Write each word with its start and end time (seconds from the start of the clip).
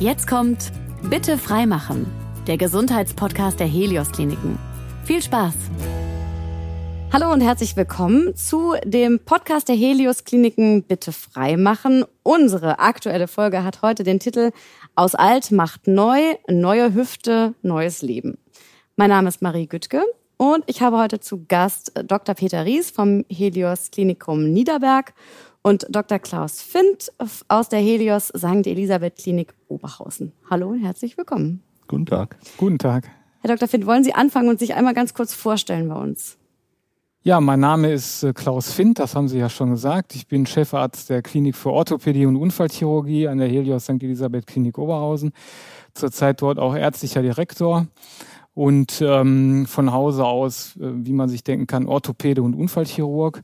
Jetzt 0.00 0.26
kommt 0.26 0.72
Bitte 1.08 1.38
freimachen, 1.38 2.06
der 2.48 2.56
Gesundheitspodcast 2.56 3.60
der 3.60 3.68
Helios 3.68 4.10
Kliniken. 4.10 4.58
Viel 5.04 5.22
Spaß! 5.22 5.54
Hallo 7.12 7.32
und 7.32 7.40
herzlich 7.40 7.76
willkommen 7.76 8.34
zu 8.34 8.74
dem 8.84 9.20
Podcast 9.20 9.68
der 9.68 9.76
Helios 9.76 10.24
Kliniken 10.24 10.82
Bitte 10.82 11.12
freimachen. 11.12 12.04
Unsere 12.24 12.80
aktuelle 12.80 13.28
Folge 13.28 13.62
hat 13.62 13.82
heute 13.82 14.02
den 14.02 14.18
Titel 14.18 14.50
Aus 14.96 15.14
alt 15.14 15.52
macht 15.52 15.86
neu, 15.86 16.18
neue 16.50 16.92
Hüfte, 16.92 17.54
neues 17.62 18.02
Leben. 18.02 18.38
Mein 18.96 19.10
Name 19.10 19.28
ist 19.28 19.42
Marie 19.42 19.68
Güttke 19.68 20.02
und 20.38 20.64
ich 20.66 20.82
habe 20.82 20.98
heute 20.98 21.20
zu 21.20 21.44
Gast 21.46 21.92
Dr. 22.04 22.34
Peter 22.34 22.64
Ries 22.64 22.90
vom 22.90 23.24
Helios 23.30 23.92
Klinikum 23.92 24.52
Niederberg 24.52 25.14
und 25.64 25.86
Dr. 25.88 26.18
Klaus 26.18 26.60
Findt 26.60 27.10
aus 27.48 27.68
der 27.70 27.80
Helios 27.80 28.28
St. 28.28 28.66
Elisabeth 28.66 29.16
Klinik 29.16 29.54
Oberhausen. 29.68 30.32
Hallo 30.50 30.68
und 30.68 30.80
herzlich 30.84 31.16
willkommen. 31.16 31.62
Guten 31.88 32.04
Tag. 32.04 32.36
Guten 32.58 32.78
Tag. 32.78 33.10
Herr 33.40 33.48
Dr. 33.56 33.66
Findt, 33.66 33.86
wollen 33.86 34.04
Sie 34.04 34.14
anfangen 34.14 34.50
und 34.50 34.58
sich 34.58 34.74
einmal 34.74 34.92
ganz 34.92 35.14
kurz 35.14 35.32
vorstellen 35.32 35.88
bei 35.88 35.96
uns? 35.96 36.36
Ja, 37.22 37.40
mein 37.40 37.60
Name 37.60 37.90
ist 37.90 38.22
äh, 38.22 38.34
Klaus 38.34 38.72
Findt, 38.72 38.98
das 38.98 39.14
haben 39.14 39.28
Sie 39.28 39.38
ja 39.38 39.48
schon 39.48 39.70
gesagt. 39.70 40.14
Ich 40.14 40.28
bin 40.28 40.44
Chefarzt 40.44 41.08
der 41.08 41.22
Klinik 41.22 41.56
für 41.56 41.70
Orthopädie 41.70 42.26
und 42.26 42.36
Unfallchirurgie 42.36 43.28
an 43.28 43.38
der 43.38 43.48
Helios 43.48 43.84
St. 43.84 44.02
Elisabeth 44.02 44.46
Klinik 44.46 44.76
Oberhausen. 44.76 45.32
Zurzeit 45.94 46.42
dort 46.42 46.58
auch 46.58 46.76
ärztlicher 46.76 47.22
Direktor 47.22 47.86
und 48.52 49.00
ähm, 49.00 49.64
von 49.64 49.92
Hause 49.92 50.26
aus, 50.26 50.76
äh, 50.76 50.80
wie 50.82 51.14
man 51.14 51.30
sich 51.30 51.42
denken 51.42 51.66
kann, 51.66 51.86
Orthopäde 51.86 52.42
und 52.42 52.52
Unfallchirurg. 52.52 53.42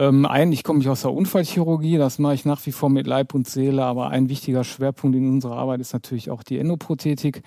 Ähm, 0.00 0.24
eigentlich 0.24 0.64
komme 0.64 0.80
ich 0.80 0.88
aus 0.88 1.02
der 1.02 1.12
Unfallchirurgie, 1.12 1.98
das 1.98 2.18
mache 2.18 2.32
ich 2.32 2.46
nach 2.46 2.64
wie 2.64 2.72
vor 2.72 2.88
mit 2.88 3.06
Leib 3.06 3.34
und 3.34 3.46
Seele, 3.46 3.84
aber 3.84 4.08
ein 4.08 4.30
wichtiger 4.30 4.64
Schwerpunkt 4.64 5.14
in 5.14 5.28
unserer 5.28 5.56
Arbeit 5.56 5.82
ist 5.82 5.92
natürlich 5.92 6.30
auch 6.30 6.42
die 6.42 6.58
Endoprothetik. 6.58 7.42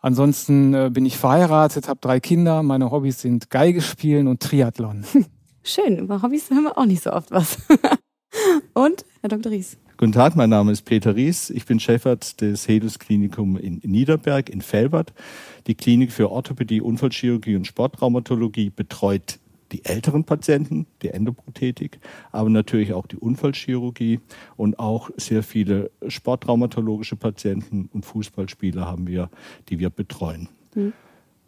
Ansonsten 0.00 0.74
äh, 0.74 0.90
bin 0.92 1.06
ich 1.06 1.16
verheiratet, 1.16 1.88
habe 1.88 2.00
drei 2.02 2.20
Kinder, 2.20 2.62
meine 2.62 2.90
Hobbys 2.90 3.22
sind 3.22 3.48
Geige 3.48 3.80
spielen 3.80 4.28
und 4.28 4.40
Triathlon. 4.40 5.06
Schön, 5.62 5.96
über 5.96 6.20
Hobbys 6.20 6.50
hören 6.50 6.64
wir 6.64 6.76
auch 6.76 6.84
nicht 6.84 7.02
so 7.02 7.10
oft 7.10 7.30
was. 7.30 7.56
und, 8.74 9.06
Herr 9.22 9.30
Dr. 9.30 9.50
Ries? 9.50 9.78
Guten 9.96 10.12
Tag, 10.12 10.36
mein 10.36 10.50
Name 10.50 10.72
ist 10.72 10.82
Peter 10.82 11.16
Ries. 11.16 11.48
Ich 11.48 11.64
bin 11.64 11.80
Chefarzt 11.80 12.42
des 12.42 12.68
Hedus 12.68 12.98
Klinikum 12.98 13.56
in 13.56 13.80
Niederberg 13.82 14.50
in 14.50 14.60
Felbert. 14.60 15.14
Die 15.66 15.74
Klinik 15.74 16.12
für 16.12 16.30
Orthopädie, 16.30 16.82
Unfallchirurgie 16.82 17.56
und 17.56 17.66
Sporttraumatologie 17.66 18.68
betreut 18.68 19.38
die 19.74 19.84
älteren 19.84 20.22
Patienten, 20.22 20.86
die 21.02 21.08
Endoprothetik, 21.08 21.98
aber 22.30 22.48
natürlich 22.48 22.92
auch 22.92 23.08
die 23.08 23.16
Unfallchirurgie 23.16 24.20
und 24.56 24.78
auch 24.78 25.10
sehr 25.16 25.42
viele 25.42 25.90
sporttraumatologische 26.06 27.16
Patienten 27.16 27.88
und 27.92 28.06
Fußballspieler 28.06 28.86
haben 28.86 29.08
wir, 29.08 29.30
die 29.68 29.80
wir 29.80 29.90
betreuen. 29.90 30.48
Mhm. 30.76 30.92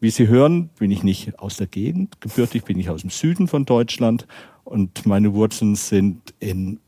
Wie 0.01 0.11
Sie 0.11 0.27
hören, 0.27 0.71
bin 0.77 0.91
ich 0.91 1.05
nicht 1.05 1.39
aus 1.39 1.57
der 1.57 1.69
Gegend. 1.69 2.21
Gebürtig 2.21 2.65
bin 2.65 2.81
ich 2.81 2.91
aus 2.91 3.03
dem 3.03 3.11
Süden 3.11 3.47
von 3.47 3.65
Deutschland 3.65 4.27
und 4.65 5.07
meine 5.07 5.33
Wurzeln 5.33 5.77
sind 5.77 6.35
in 6.41 6.81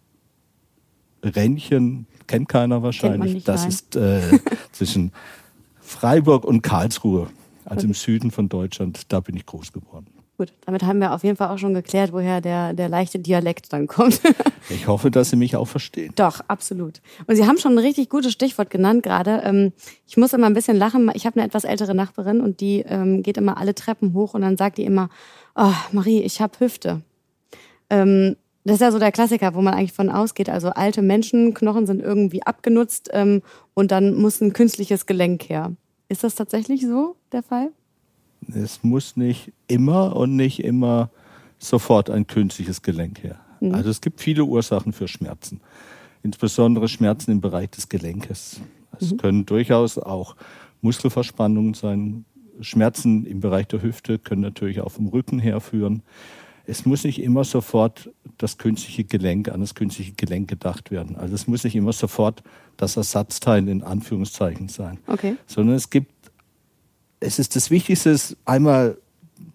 Rennchen, 1.22 2.06
kennt 2.26 2.48
keiner 2.48 2.82
wahrscheinlich. 2.82 3.32
Kennt 3.32 3.48
das 3.48 3.62
nein. 3.62 3.68
ist 3.70 3.96
äh, 3.96 4.38
zwischen 4.72 5.12
Freiburg 5.80 6.44
und 6.44 6.62
Karlsruhe, 6.62 7.28
also 7.64 7.86
im 7.86 7.94
Süden 7.94 8.32
von 8.32 8.48
Deutschland. 8.48 9.12
Da 9.12 9.20
bin 9.20 9.36
ich 9.36 9.46
groß 9.46 9.72
geworden. 9.72 10.17
Gut, 10.38 10.52
damit 10.64 10.84
haben 10.84 11.00
wir 11.00 11.12
auf 11.12 11.24
jeden 11.24 11.36
Fall 11.36 11.48
auch 11.48 11.58
schon 11.58 11.74
geklärt, 11.74 12.12
woher 12.12 12.40
der, 12.40 12.72
der 12.72 12.88
leichte 12.88 13.18
Dialekt 13.18 13.72
dann 13.72 13.88
kommt. 13.88 14.20
ich 14.68 14.86
hoffe, 14.86 15.10
dass 15.10 15.30
Sie 15.30 15.36
mich 15.36 15.56
auch 15.56 15.64
verstehen. 15.64 16.12
Doch, 16.14 16.38
absolut. 16.46 17.00
Und 17.26 17.34
Sie 17.34 17.44
haben 17.44 17.58
schon 17.58 17.72
ein 17.72 17.78
richtig 17.78 18.08
gutes 18.08 18.34
Stichwort 18.34 18.70
genannt 18.70 19.02
gerade. 19.02 19.42
Ähm, 19.44 19.72
ich 20.06 20.16
muss 20.16 20.32
immer 20.32 20.46
ein 20.46 20.54
bisschen 20.54 20.76
lachen. 20.76 21.10
Ich 21.14 21.26
habe 21.26 21.40
eine 21.40 21.46
etwas 21.46 21.64
ältere 21.64 21.92
Nachbarin 21.92 22.40
und 22.40 22.60
die 22.60 22.84
ähm, 22.86 23.24
geht 23.24 23.36
immer 23.36 23.58
alle 23.58 23.74
Treppen 23.74 24.14
hoch 24.14 24.34
und 24.34 24.42
dann 24.42 24.56
sagt 24.56 24.78
die 24.78 24.84
immer, 24.84 25.08
oh, 25.56 25.74
Marie, 25.90 26.22
ich 26.22 26.40
habe 26.40 26.60
Hüfte. 26.60 27.02
Ähm, 27.90 28.36
das 28.62 28.74
ist 28.74 28.82
ja 28.82 28.92
so 28.92 29.00
der 29.00 29.10
Klassiker, 29.10 29.56
wo 29.56 29.60
man 29.60 29.74
eigentlich 29.74 29.92
von 29.92 30.08
ausgeht. 30.08 30.50
Also 30.50 30.68
alte 30.68 31.02
Menschenknochen 31.02 31.84
sind 31.86 32.00
irgendwie 32.00 32.44
abgenutzt 32.44 33.10
und 33.74 33.90
dann 33.90 34.14
muss 34.14 34.42
ein 34.42 34.52
künstliches 34.52 35.06
Gelenk 35.06 35.48
her. 35.48 35.72
Ist 36.08 36.22
das 36.22 36.34
tatsächlich 36.34 36.82
so 36.82 37.16
der 37.32 37.42
Fall? 37.42 37.70
Es 38.54 38.82
muss 38.82 39.16
nicht 39.16 39.52
immer 39.66 40.16
und 40.16 40.36
nicht 40.36 40.62
immer 40.62 41.10
sofort 41.58 42.10
ein 42.10 42.26
künstliches 42.26 42.82
Gelenk 42.82 43.22
her. 43.22 43.40
Mhm. 43.60 43.74
Also 43.74 43.90
es 43.90 44.00
gibt 44.00 44.20
viele 44.20 44.44
Ursachen 44.44 44.92
für 44.92 45.08
Schmerzen, 45.08 45.60
insbesondere 46.22 46.88
Schmerzen 46.88 47.32
im 47.32 47.40
Bereich 47.40 47.70
des 47.70 47.88
Gelenkes. 47.88 48.60
Es 49.00 49.12
mhm. 49.12 49.16
können 49.18 49.46
durchaus 49.46 49.98
auch 49.98 50.36
Muskelverspannungen 50.80 51.74
sein. 51.74 52.24
Schmerzen 52.60 53.24
im 53.24 53.40
Bereich 53.40 53.68
der 53.68 53.82
Hüfte 53.82 54.18
können 54.18 54.42
natürlich 54.42 54.80
auch 54.80 54.90
vom 54.90 55.08
Rücken 55.08 55.38
herführen. 55.38 56.02
Es 56.66 56.84
muss 56.84 57.04
nicht 57.04 57.22
immer 57.22 57.44
sofort 57.44 58.10
das 58.36 58.58
künstliche 58.58 59.04
Gelenk 59.04 59.48
an 59.48 59.60
das 59.60 59.74
künstliche 59.74 60.12
Gelenk 60.12 60.48
gedacht 60.48 60.90
werden. 60.90 61.16
Also 61.16 61.34
es 61.34 61.46
muss 61.46 61.64
nicht 61.64 61.76
immer 61.76 61.92
sofort 61.92 62.42
das 62.76 62.96
Ersatzteil 62.96 63.66
in 63.68 63.82
Anführungszeichen 63.82 64.68
sein. 64.68 64.98
Okay. 65.06 65.36
Sondern 65.46 65.76
es 65.76 65.88
gibt 65.88 66.17
es 67.20 67.38
ist 67.38 67.56
das 67.56 67.70
Wichtigste, 67.70 68.10
ist 68.10 68.36
einmal 68.44 68.96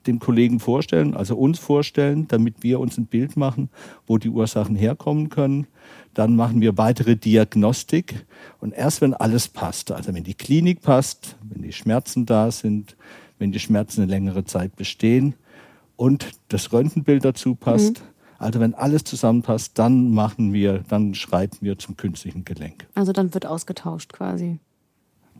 dem 0.07 0.19
Kollegen 0.19 0.59
vorstellen, 0.59 1.13
also 1.13 1.35
uns 1.35 1.59
vorstellen, 1.59 2.27
damit 2.27 2.61
wir 2.61 2.79
uns 2.79 2.97
ein 2.97 3.05
Bild 3.05 3.37
machen, 3.37 3.69
wo 4.05 4.17
die 4.17 4.29
Ursachen 4.29 4.75
herkommen 4.75 5.29
können. 5.29 5.67
Dann 6.13 6.35
machen 6.35 6.61
wir 6.61 6.77
weitere 6.77 7.15
Diagnostik 7.15 8.25
und 8.59 8.73
erst 8.73 9.01
wenn 9.01 9.13
alles 9.13 9.47
passt, 9.47 9.91
also 9.91 10.13
wenn 10.13 10.23
die 10.23 10.35
Klinik 10.35 10.81
passt, 10.81 11.35
wenn 11.41 11.61
die 11.61 11.73
Schmerzen 11.73 12.25
da 12.25 12.51
sind, 12.51 12.95
wenn 13.39 13.51
die 13.51 13.59
Schmerzen 13.59 14.03
eine 14.03 14.11
längere 14.11 14.45
Zeit 14.45 14.75
bestehen 14.75 15.35
und 15.95 16.31
das 16.49 16.71
Röntgenbild 16.71 17.25
dazu 17.25 17.55
passt, 17.55 17.99
mhm. 17.99 18.05
also 18.37 18.59
wenn 18.59 18.75
alles 18.75 19.05
zusammenpasst, 19.05 19.79
dann 19.79 20.11
machen 20.11 20.53
wir, 20.53 20.83
dann 20.87 21.15
schreiten 21.15 21.57
wir 21.61 21.79
zum 21.79 21.97
künstlichen 21.97 22.45
Gelenk. 22.45 22.87
Also 22.93 23.11
dann 23.11 23.33
wird 23.33 23.45
ausgetauscht 23.45 24.13
quasi 24.13 24.59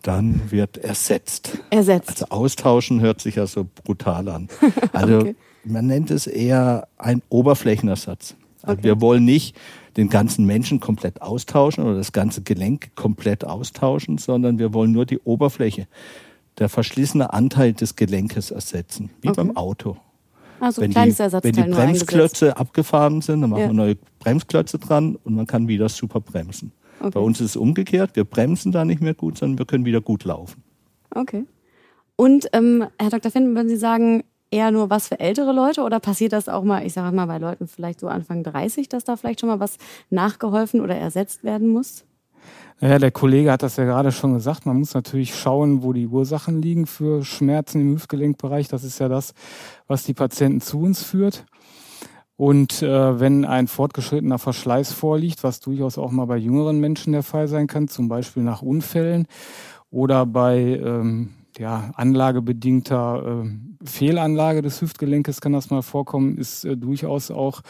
dann 0.04 0.52
wird 0.52 0.78
ersetzt. 0.78 1.58
Ersetzt. 1.70 2.10
Also 2.10 2.26
austauschen 2.30 3.02
hört 3.02 3.22
sich 3.22 3.36
ja 3.36 3.48
so 3.48 3.68
brutal 3.84 4.30
an. 4.30 4.48
Also 4.94 5.20
okay. 5.20 5.36
man 5.64 5.88
nennt 5.88 6.12
es 6.12 6.28
eher 6.28 6.88
ein 6.98 7.22
Oberflächenersatz. 7.30 8.36
Also 8.62 8.74
okay. 8.74 8.84
Wir 8.84 9.02
wollen 9.02 9.26
nicht 9.26 9.56
den 9.98 10.10
ganzen 10.10 10.46
Menschen 10.46 10.80
komplett 10.80 11.22
austauschen 11.22 11.84
oder 11.84 11.96
das 11.96 12.12
ganze 12.12 12.42
Gelenk 12.42 12.96
komplett 12.96 13.44
austauschen, 13.46 14.18
sondern 14.18 14.60
wir 14.60 14.74
wollen 14.74 14.92
nur 14.92 15.06
die 15.06 15.20
Oberfläche, 15.20 15.88
der 16.60 16.70
verschlissene 16.70 17.34
Anteil 17.34 17.74
des 17.74 17.96
Gelenkes 17.96 18.52
ersetzen, 18.52 19.10
wie 19.22 19.30
okay. 19.30 19.38
beim 19.38 19.58
Auto. 19.58 19.98
Also 20.60 20.82
wenn, 20.82 20.92
die, 20.92 20.96
wenn 20.96 21.54
die 21.54 21.64
Bremsklötze 21.64 22.56
abgefahren 22.56 23.22
sind, 23.22 23.42
dann 23.42 23.50
machen 23.50 23.62
ja. 23.62 23.68
wir 23.68 23.74
neue 23.74 23.96
Bremsklötze 24.20 24.80
dran 24.80 25.18
und 25.24 25.36
man 25.36 25.48
kann 25.48 25.68
wieder 25.68 25.90
super 25.90 26.22
bremsen. 26.22 26.72
Okay. 27.00 27.12
Bei 27.14 27.20
uns 27.20 27.42
ist 27.42 27.52
es 27.52 27.56
umgekehrt. 27.56 28.16
Wir 28.16 28.24
bremsen 28.24 28.72
da 28.72 28.86
nicht 28.86 29.02
mehr 29.02 29.14
gut, 29.14 29.38
sondern 29.38 29.58
wir 29.60 29.66
können 29.66 29.86
wieder 29.86 30.02
gut 30.02 30.24
laufen. 30.24 30.64
Okay. 31.14 31.46
Und 32.16 32.48
ähm, 32.54 32.86
Herr 33.00 33.10
Dr. 33.10 33.32
Finn, 33.32 33.56
würden 33.56 33.70
Sie 33.70 33.78
sagen, 33.78 34.24
eher 34.52 34.72
nur 34.72 34.90
was 34.90 35.08
für 35.08 35.20
ältere 35.20 35.52
Leute 35.52 35.82
oder 35.82 36.00
passiert 36.00 36.32
das 36.32 36.48
auch 36.48 36.64
mal, 36.64 36.86
ich 36.86 36.94
sage 36.94 37.16
mal, 37.16 37.26
bei 37.26 37.40
Leuten 37.40 37.68
vielleicht 37.68 38.00
so 38.00 38.08
Anfang 38.08 38.44
30, 38.44 38.88
dass 38.88 39.04
da 39.04 39.16
vielleicht 39.16 39.40
schon 39.40 39.50
mal 39.50 39.60
was 39.60 39.78
nachgeholfen 40.12 40.80
oder 40.80 40.96
ersetzt 40.96 41.44
werden 41.44 41.70
muss? 41.70 42.06
Naja, 42.80 43.00
der 43.00 43.12
Kollege 43.12 43.52
hat 43.52 43.64
das 43.64 43.78
ja 43.78 43.86
gerade 43.86 44.12
schon 44.12 44.34
gesagt. 44.34 44.66
Man 44.66 44.78
muss 44.78 44.94
natürlich 44.94 45.36
schauen, 45.36 45.84
wo 45.84 45.94
die 45.94 46.08
Ursachen 46.08 46.62
liegen 46.62 46.86
für 46.86 47.24
Schmerzen 47.24 47.82
im 47.82 47.94
Hüftgelenkbereich. 47.94 48.68
Das 48.68 48.84
ist 48.84 49.00
ja 49.00 49.08
das, 49.08 49.34
was 49.88 50.04
die 50.04 50.14
Patienten 50.14 50.62
zu 50.62 50.82
uns 50.82 51.02
führt. 51.02 51.46
Und 52.44 52.82
äh, 52.82 53.22
wenn 53.22 53.46
ein 53.46 53.68
fortgeschrittener 53.68 54.38
Verschleiß 54.38 54.92
vorliegt, 54.92 55.46
was 55.46 55.62
durchaus 55.62 55.98
auch 55.98 56.12
mal 56.12 56.26
bei 56.26 56.36
jüngeren 56.36 56.78
Menschen 56.78 57.14
der 57.14 57.24
Fall 57.24 57.48
sein 57.48 57.68
kann, 57.68 57.88
zum 57.88 58.10
Beispiel 58.10 58.44
nach 58.44 58.62
Unfällen 58.62 59.28
oder 59.92 60.26
bei 60.26 60.58
ähm, 60.58 61.30
ja, 61.58 61.92
anlagebedingter 61.96 63.46
äh, 63.46 63.88
Fehlanlage 63.88 64.62
des 64.62 64.82
Hüftgelenkes 64.82 65.40
kann 65.40 65.54
das 65.54 65.70
mal 65.70 65.84
vorkommen, 65.84 66.38
ist 66.38 66.66
äh, 66.66 66.76
durchaus 66.76 67.32
auch 67.32 67.62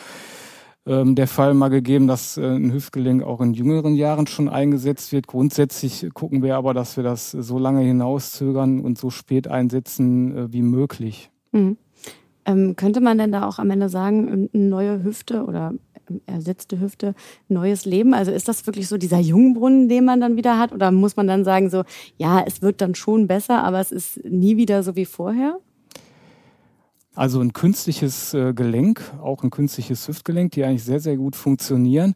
ähm, 0.88 1.14
der 1.14 1.28
Fall 1.28 1.54
mal 1.54 1.70
gegeben, 1.70 2.08
dass 2.08 2.38
äh, 2.38 2.42
ein 2.44 2.74
Hüftgelenk 2.74 3.22
auch 3.22 3.42
in 3.42 3.54
jüngeren 3.54 3.94
Jahren 3.94 4.26
schon 4.26 4.50
eingesetzt 4.50 5.12
wird. 5.12 5.28
Grundsätzlich 5.28 6.10
gucken 6.16 6.42
wir 6.42 6.56
aber, 6.56 6.74
dass 6.74 6.98
wir 6.98 7.04
das 7.04 7.30
so 7.30 7.60
lange 7.60 7.82
hinauszögern 7.82 8.80
und 8.80 8.98
so 8.98 9.12
spät 9.12 9.48
einsetzen 9.48 10.36
äh, 10.36 10.52
wie 10.52 10.64
möglich. 10.64 11.30
Mhm. 11.52 11.78
Ähm, 12.46 12.76
könnte 12.76 13.02
man 13.02 13.18
denn 13.18 13.32
da 13.32 13.48
auch 13.48 13.60
am 13.60 13.70
Ende 13.72 13.90
sagen, 13.90 14.50
eine 14.54 14.66
neue 14.66 15.04
Hüfte 15.04 15.46
oder 15.46 15.74
ersetzte 16.26 16.80
Hüfte, 16.80 17.16
neues 17.48 17.86
Leben? 17.86 18.14
Also 18.14 18.32
ist 18.32 18.48
das 18.48 18.66
wirklich 18.66 18.88
so 18.88 18.98
dieser 18.98 19.20
Jungbrunnen, 19.20 19.90
den 19.90 20.06
man 20.06 20.20
dann 20.22 20.36
wieder 20.36 20.60
hat? 20.60 20.72
Oder 20.72 20.92
muss 20.92 21.16
man 21.16 21.28
dann 21.28 21.44
sagen, 21.44 21.70
so, 21.70 21.84
ja, 22.18 22.44
es 22.46 22.62
wird 22.62 22.82
dann 22.82 22.96
schon 22.96 23.28
besser, 23.28 23.64
aber 23.64 23.80
es 23.80 23.92
ist 23.92 24.24
nie 24.26 24.58
wieder 24.58 24.84
so 24.84 24.96
wie 24.96 25.06
vorher? 25.06 25.60
Also 27.16 27.42
ein 27.42 27.54
künstliches 27.54 28.34
äh, 28.34 28.54
Gelenk, 28.54 29.02
auch 29.22 29.44
ein 29.44 29.52
künstliches 29.52 30.08
Hüftgelenk, 30.08 30.52
die 30.54 30.64
eigentlich 30.64 30.84
sehr, 30.84 31.00
sehr 31.00 31.16
gut 31.16 31.36
funktionieren, 31.36 32.16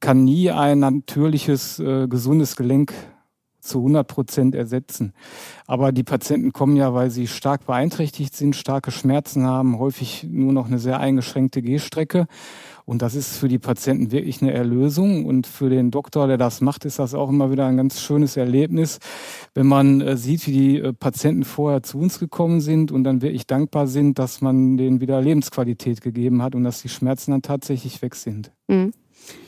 kann 0.00 0.24
nie 0.24 0.50
ein 0.50 0.78
natürliches, 0.78 1.78
äh, 1.78 2.08
gesundes 2.08 2.56
Gelenk 2.56 2.94
zu 3.64 3.78
100 3.78 4.06
Prozent 4.06 4.54
ersetzen. 4.54 5.12
Aber 5.66 5.92
die 5.92 6.04
Patienten 6.04 6.52
kommen 6.52 6.76
ja, 6.76 6.94
weil 6.94 7.10
sie 7.10 7.26
stark 7.26 7.66
beeinträchtigt 7.66 8.36
sind, 8.36 8.54
starke 8.54 8.90
Schmerzen 8.90 9.46
haben, 9.46 9.78
häufig 9.78 10.26
nur 10.30 10.52
noch 10.52 10.66
eine 10.66 10.78
sehr 10.78 11.00
eingeschränkte 11.00 11.62
Gehstrecke. 11.62 12.26
Und 12.86 13.00
das 13.00 13.14
ist 13.14 13.38
für 13.38 13.48
die 13.48 13.58
Patienten 13.58 14.12
wirklich 14.12 14.42
eine 14.42 14.52
Erlösung. 14.52 15.24
Und 15.24 15.46
für 15.46 15.70
den 15.70 15.90
Doktor, 15.90 16.26
der 16.26 16.36
das 16.36 16.60
macht, 16.60 16.84
ist 16.84 16.98
das 16.98 17.14
auch 17.14 17.30
immer 17.30 17.50
wieder 17.50 17.66
ein 17.66 17.78
ganz 17.78 18.00
schönes 18.00 18.36
Erlebnis, 18.36 18.98
wenn 19.54 19.66
man 19.66 20.00
äh, 20.02 20.16
sieht, 20.16 20.46
wie 20.46 20.52
die 20.52 20.78
äh, 20.78 20.92
Patienten 20.92 21.44
vorher 21.44 21.82
zu 21.82 21.98
uns 21.98 22.18
gekommen 22.18 22.60
sind 22.60 22.92
und 22.92 23.04
dann 23.04 23.22
wirklich 23.22 23.46
dankbar 23.46 23.86
sind, 23.86 24.18
dass 24.18 24.42
man 24.42 24.76
denen 24.76 25.00
wieder 25.00 25.20
Lebensqualität 25.22 26.02
gegeben 26.02 26.42
hat 26.42 26.54
und 26.54 26.64
dass 26.64 26.82
die 26.82 26.90
Schmerzen 26.90 27.30
dann 27.30 27.42
tatsächlich 27.42 28.02
weg 28.02 28.14
sind. 28.14 28.52
Mhm. 28.68 28.92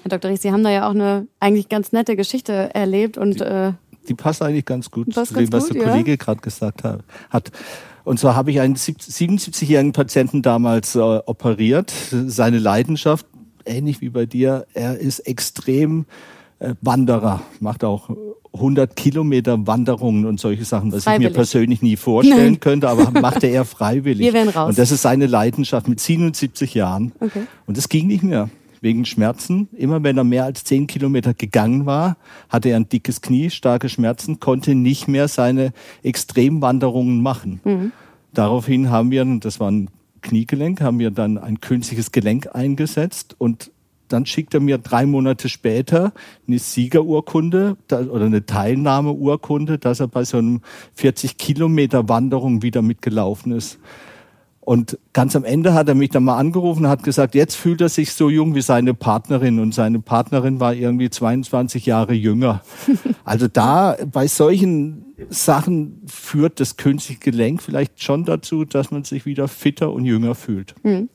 Herr 0.03 0.09
Dr. 0.09 0.31
Ries, 0.31 0.41
Sie 0.41 0.53
haben 0.53 0.65
da 0.65 0.71
ja 0.71 0.87
auch 0.87 0.95
eine 0.95 1.27
eigentlich 1.39 1.69
ganz 1.69 1.93
nette 1.93 2.17
Geschichte 2.17 2.75
erlebt 2.75 3.19
und 3.19 3.41
äh, 3.41 3.73
die 4.09 4.15
passt 4.15 4.43
eigentlich 4.43 4.65
ganz 4.65 4.91
gut 4.91 5.13
zu 5.13 5.35
dem, 5.35 5.53
was 5.53 5.69
der 5.69 5.83
Kollege 5.83 6.13
ja? 6.13 6.17
gerade 6.17 6.41
gesagt 6.41 6.83
hat. 6.85 7.53
Und 8.05 8.21
zwar 8.21 8.37
habe 8.37 8.53
ich 8.53 8.61
einen 8.61 8.77
77-jährigen 8.77 9.93
Patienten 9.93 10.41
damals 10.41 10.95
äh, 10.95 11.01
operiert. 11.01 11.93
Seine 12.11 12.61
Leidenschaft, 12.61 13.27
ähnlich 13.65 14.01
wie 14.01 14.11
bei 14.11 14.27
dir, 14.27 14.67
er 14.75 14.97
ist 14.97 15.19
extrem 15.21 16.07
äh, 16.61 16.75
Wanderer, 16.83 17.43
macht 17.59 17.83
auch 17.83 18.11
100 18.55 18.97
Kilometer 18.97 19.67
Wanderungen 19.67 20.25
und 20.25 20.41
solche 20.41 20.65
Sachen, 20.65 20.93
was 20.93 21.07
ich 21.07 21.19
mir 21.19 21.31
persönlich 21.31 21.83
nie 21.83 21.97
vorstellen 21.97 22.53
Nein. 22.53 22.61
könnte, 22.61 22.89
aber 22.89 23.11
machte 23.21 23.49
er 23.49 23.65
freiwillig. 23.65 24.25
Wir 24.25 24.33
werden 24.33 24.51
raus. 24.51 24.71
Und 24.71 24.79
das 24.79 24.91
ist 24.91 25.03
seine 25.03 25.27
Leidenschaft 25.27 25.89
mit 25.89 26.01
77 26.01 26.75
Jahren. 26.75 27.13
Okay. 27.21 27.43
Und 27.67 27.77
es 27.77 27.89
ging 27.89 28.07
nicht 28.07 28.23
mehr 28.23 28.49
wegen 28.81 29.05
Schmerzen. 29.05 29.69
Immer 29.77 30.03
wenn 30.03 30.17
er 30.17 30.25
mehr 30.25 30.45
als 30.45 30.65
10 30.65 30.87
Kilometer 30.87 31.35
gegangen 31.35 31.87
war, 31.87 32.17
hatte 32.49 32.71
er 32.71 32.77
ein 32.77 32.89
dickes 32.89 33.21
Knie, 33.21 33.51
starke 33.51 33.89
Schmerzen, 33.89 34.41
konnte 34.41 34.75
nicht 34.75 35.09
mehr 35.09 35.29
seine 35.29 35.73
Extremwanderungen 36.03 37.23
machen. 37.23 37.61
Mhm. 37.65 37.93
Daraufhin 38.33 38.91
haben 38.91 39.11
wir, 39.11 39.25
das 39.41 39.61
war 39.61 39.71
ein 39.71 39.89
Kniegelenk, 40.23 40.81
haben 40.81 40.99
wir 40.99 41.11
dann 41.11 41.39
ein 41.39 41.61
künstliches 41.61 42.13
Gelenk 42.13 42.55
eingesetzt 42.55 43.35
und 43.39 43.71
dann 44.09 44.27
schickt 44.27 44.55
er 44.55 44.61
mir 44.61 44.79
drei 44.79 45.07
Monate 45.07 45.49
später 45.49 46.13
eine 46.47 46.59
Siegerurkunde 46.59 47.77
oder 47.91 48.27
eine 48.27 48.47
Teilnahmeurkunde, 48.47 49.79
dass 49.79 50.01
er 50.01 50.09
bei 50.09 50.25
so 50.25 50.39
einem 50.39 50.61
40 50.95 51.39
Kilometer 51.39 52.09
Wanderung 52.09 52.63
wieder 52.63 52.83
mitgelaufen 52.83 53.53
ist. 53.53 53.79
Und 54.67 54.99
ganz 55.13 55.37
am 55.37 55.45
Ende 55.45 55.75
hat 55.75 55.87
er 55.89 55.95
mich 55.95 56.11
dann 56.11 56.25
mal 56.25 56.39
angerufen 56.39 56.87
und 56.87 56.91
hat 56.91 57.05
gesagt, 57.05 57.37
jetzt 57.37 57.55
fühlt 57.55 57.81
er 57.81 57.89
sich 57.89 58.13
so 58.13 58.29
jung 58.29 58.57
wie 58.57 58.63
seine 58.63 58.95
Partnerin. 58.95 59.61
Und 59.61 59.73
seine 59.73 60.01
Partnerin 60.01 60.59
war 60.59 60.75
irgendwie 60.75 61.09
22 61.09 61.87
Jahre 61.87 62.13
jünger. 62.13 62.63
Also 63.25 63.49
da 63.49 63.97
bei 64.13 64.29
solchen 64.29 65.05
Sachen 65.31 66.03
führt 66.07 66.61
das 66.61 66.77
künstliche 66.77 67.21
Gelenk 67.21 67.61
vielleicht 67.61 68.01
schon 68.03 68.25
dazu, 68.25 68.65
dass 68.65 68.93
man 68.93 69.03
sich 69.03 69.27
wieder 69.27 69.49
fitter 69.49 69.93
und 69.93 70.05
jünger 70.05 70.37
fühlt. 70.37 70.75
Mhm. 70.85 71.09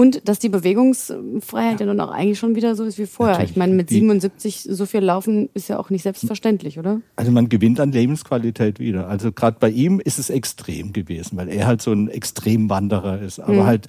Und 0.00 0.26
dass 0.26 0.38
die 0.38 0.48
Bewegungsfreiheit 0.48 1.78
ja 1.80 1.84
nun 1.84 2.00
auch 2.00 2.10
eigentlich 2.10 2.38
schon 2.38 2.54
wieder 2.54 2.74
so 2.74 2.84
ist 2.84 2.96
wie 2.96 3.04
vorher. 3.04 3.34
Natürlich. 3.34 3.50
Ich 3.50 3.56
meine, 3.58 3.74
mit 3.74 3.90
77 3.90 4.66
so 4.70 4.86
viel 4.86 5.00
laufen 5.00 5.50
ist 5.52 5.68
ja 5.68 5.78
auch 5.78 5.90
nicht 5.90 6.04
selbstverständlich, 6.04 6.78
oder? 6.78 7.02
Also 7.16 7.30
man 7.32 7.50
gewinnt 7.50 7.80
an 7.80 7.92
Lebensqualität 7.92 8.80
wieder. 8.80 9.08
Also 9.08 9.30
gerade 9.30 9.58
bei 9.60 9.68
ihm 9.68 10.00
ist 10.00 10.18
es 10.18 10.30
extrem 10.30 10.94
gewesen, 10.94 11.36
weil 11.36 11.50
er 11.50 11.66
halt 11.66 11.82
so 11.82 11.92
ein 11.92 12.08
Extremwanderer 12.08 13.20
ist. 13.20 13.40
Aber 13.40 13.52
mhm. 13.52 13.66
halt, 13.66 13.88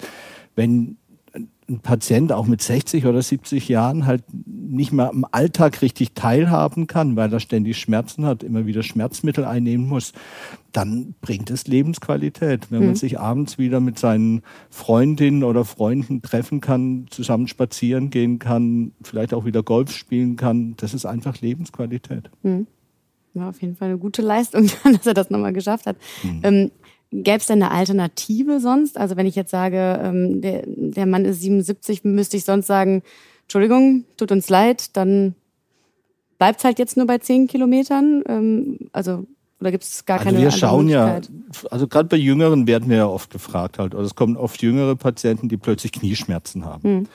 wenn 0.54 0.98
ein 1.72 1.80
Patient 1.80 2.32
auch 2.32 2.46
mit 2.46 2.62
60 2.62 3.06
oder 3.06 3.22
70 3.22 3.68
Jahren 3.68 4.06
halt 4.06 4.22
nicht 4.32 4.92
mehr 4.92 5.08
am 5.08 5.26
Alltag 5.30 5.82
richtig 5.82 6.14
teilhaben 6.14 6.86
kann, 6.86 7.16
weil 7.16 7.32
er 7.32 7.40
ständig 7.40 7.78
Schmerzen 7.78 8.24
hat, 8.24 8.42
immer 8.42 8.66
wieder 8.66 8.82
Schmerzmittel 8.82 9.44
einnehmen 9.44 9.88
muss, 9.88 10.12
dann 10.70 11.14
bringt 11.20 11.50
es 11.50 11.66
Lebensqualität. 11.66 12.70
Wenn 12.70 12.80
mhm. 12.80 12.86
man 12.86 12.94
sich 12.94 13.18
abends 13.18 13.58
wieder 13.58 13.80
mit 13.80 13.98
seinen 13.98 14.42
Freundinnen 14.70 15.44
oder 15.44 15.64
Freunden 15.64 16.22
treffen 16.22 16.60
kann, 16.60 17.06
zusammen 17.10 17.48
spazieren 17.48 18.10
gehen 18.10 18.38
kann, 18.38 18.92
vielleicht 19.02 19.34
auch 19.34 19.44
wieder 19.44 19.62
Golf 19.62 19.92
spielen 19.92 20.36
kann, 20.36 20.74
das 20.76 20.94
ist 20.94 21.06
einfach 21.06 21.40
Lebensqualität. 21.40 22.30
Mhm. 22.42 22.66
Ja, 23.34 23.48
auf 23.48 23.62
jeden 23.62 23.76
Fall 23.76 23.88
eine 23.88 23.98
gute 23.98 24.20
Leistung, 24.20 24.70
dass 24.84 25.06
er 25.06 25.14
das 25.14 25.30
nochmal 25.30 25.52
geschafft 25.52 25.86
hat. 25.86 25.96
Mhm. 26.22 26.40
Ähm, 26.42 26.70
Gäbe 27.12 27.36
es 27.36 27.46
denn 27.46 27.62
eine 27.62 27.70
Alternative 27.70 28.58
sonst? 28.58 28.96
Also 28.96 29.16
wenn 29.16 29.26
ich 29.26 29.36
jetzt 29.36 29.50
sage, 29.50 30.00
ähm, 30.02 30.40
der, 30.40 30.64
der 30.66 31.06
Mann 31.06 31.26
ist 31.26 31.42
77, 31.42 32.04
müsste 32.04 32.38
ich 32.38 32.44
sonst 32.44 32.66
sagen, 32.66 33.02
Entschuldigung, 33.42 34.04
tut 34.16 34.32
uns 34.32 34.48
leid, 34.48 34.96
dann 34.96 35.34
bleibt 36.38 36.60
es 36.60 36.64
halt 36.64 36.78
jetzt 36.78 36.96
nur 36.96 37.06
bei 37.06 37.18
10 37.18 37.48
Kilometern. 37.48 38.24
Ähm, 38.26 38.78
also 38.92 39.26
oder 39.60 39.70
gibt 39.70 39.84
es 39.84 40.04
gar 40.06 40.18
also 40.18 40.30
keine 40.30 40.42
wir 40.42 40.50
schauen 40.50 40.88
ja, 40.88 41.20
also 41.70 41.86
gerade 41.86 42.08
bei 42.08 42.16
Jüngeren 42.16 42.66
werden 42.66 42.90
wir 42.90 42.96
ja 42.96 43.06
oft 43.06 43.30
gefragt 43.30 43.78
halt, 43.78 43.94
also 43.94 44.06
es 44.06 44.16
kommen 44.16 44.36
oft 44.36 44.60
jüngere 44.60 44.96
Patienten, 44.96 45.48
die 45.48 45.56
plötzlich 45.56 45.92
Knieschmerzen 45.92 46.64
haben. 46.64 46.82
Hm. 46.82 47.08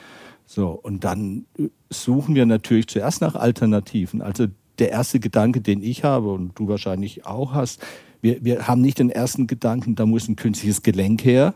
So 0.46 0.68
und 0.70 1.04
dann 1.04 1.44
suchen 1.90 2.34
wir 2.34 2.46
natürlich 2.46 2.86
zuerst 2.86 3.20
nach 3.20 3.34
Alternativen. 3.34 4.22
Also 4.22 4.46
der 4.78 4.90
erste 4.90 5.20
Gedanke, 5.20 5.60
den 5.60 5.82
ich 5.82 6.04
habe 6.04 6.32
und 6.32 6.58
du 6.58 6.68
wahrscheinlich 6.68 7.26
auch 7.26 7.52
hast, 7.52 7.84
wir, 8.20 8.44
wir 8.44 8.68
haben 8.68 8.80
nicht 8.80 8.98
den 8.98 9.10
ersten 9.10 9.46
Gedanken, 9.46 9.94
da 9.94 10.06
muss 10.06 10.28
ein 10.28 10.36
künstliches 10.36 10.82
Gelenk 10.82 11.24
her, 11.24 11.54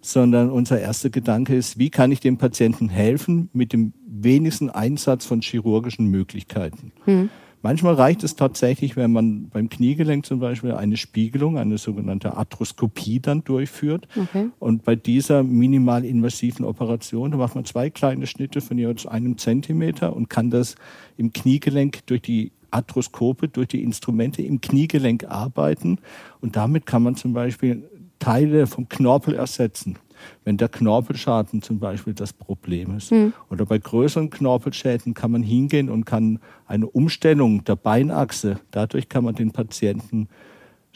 sondern 0.00 0.50
unser 0.50 0.80
erster 0.80 1.10
Gedanke 1.10 1.56
ist, 1.56 1.78
wie 1.78 1.90
kann 1.90 2.12
ich 2.12 2.20
dem 2.20 2.36
Patienten 2.36 2.88
helfen 2.88 3.48
mit 3.52 3.72
dem 3.72 3.92
wenigsten 4.06 4.70
Einsatz 4.70 5.24
von 5.24 5.40
chirurgischen 5.40 6.06
Möglichkeiten. 6.06 6.92
Mhm. 7.06 7.30
Manchmal 7.64 7.94
reicht 7.94 8.22
es 8.24 8.36
tatsächlich, 8.36 8.94
wenn 8.94 9.10
man 9.10 9.48
beim 9.48 9.70
Kniegelenk 9.70 10.26
zum 10.26 10.38
Beispiel 10.38 10.72
eine 10.72 10.98
Spiegelung, 10.98 11.56
eine 11.56 11.78
sogenannte 11.78 12.36
Arthroskopie 12.36 13.20
dann 13.20 13.42
durchführt. 13.42 14.06
Okay. 14.14 14.50
Und 14.58 14.84
bei 14.84 14.96
dieser 14.96 15.42
minimal 15.42 16.04
invasiven 16.04 16.66
Operation, 16.66 17.30
da 17.30 17.38
macht 17.38 17.54
man 17.54 17.64
zwei 17.64 17.88
kleine 17.88 18.26
Schnitte 18.26 18.60
von 18.60 18.76
jeweils 18.76 19.06
einem 19.06 19.38
Zentimeter 19.38 20.14
und 20.14 20.28
kann 20.28 20.50
das 20.50 20.74
im 21.16 21.32
Kniegelenk 21.32 22.04
durch 22.04 22.20
die 22.20 22.52
Arthroskope 22.74 23.48
durch 23.48 23.68
die 23.68 23.82
Instrumente 23.82 24.42
im 24.42 24.60
Kniegelenk 24.60 25.24
arbeiten 25.24 25.98
und 26.40 26.56
damit 26.56 26.86
kann 26.86 27.02
man 27.02 27.16
zum 27.16 27.32
Beispiel 27.32 27.88
Teile 28.18 28.66
vom 28.66 28.88
Knorpel 28.88 29.34
ersetzen. 29.34 29.98
Wenn 30.44 30.56
der 30.56 30.68
Knorpelschaden 30.68 31.60
zum 31.60 31.78
Beispiel 31.78 32.14
das 32.14 32.32
Problem 32.32 32.96
ist. 32.96 33.12
Mhm. 33.12 33.34
Oder 33.50 33.66
bei 33.66 33.78
größeren 33.78 34.30
Knorpelschäden 34.30 35.12
kann 35.12 35.32
man 35.32 35.42
hingehen 35.42 35.90
und 35.90 36.06
kann 36.06 36.38
eine 36.66 36.86
Umstellung 36.86 37.64
der 37.64 37.76
Beinachse, 37.76 38.60
dadurch 38.70 39.08
kann 39.08 39.24
man 39.24 39.34
den 39.34 39.50
Patienten 39.50 40.28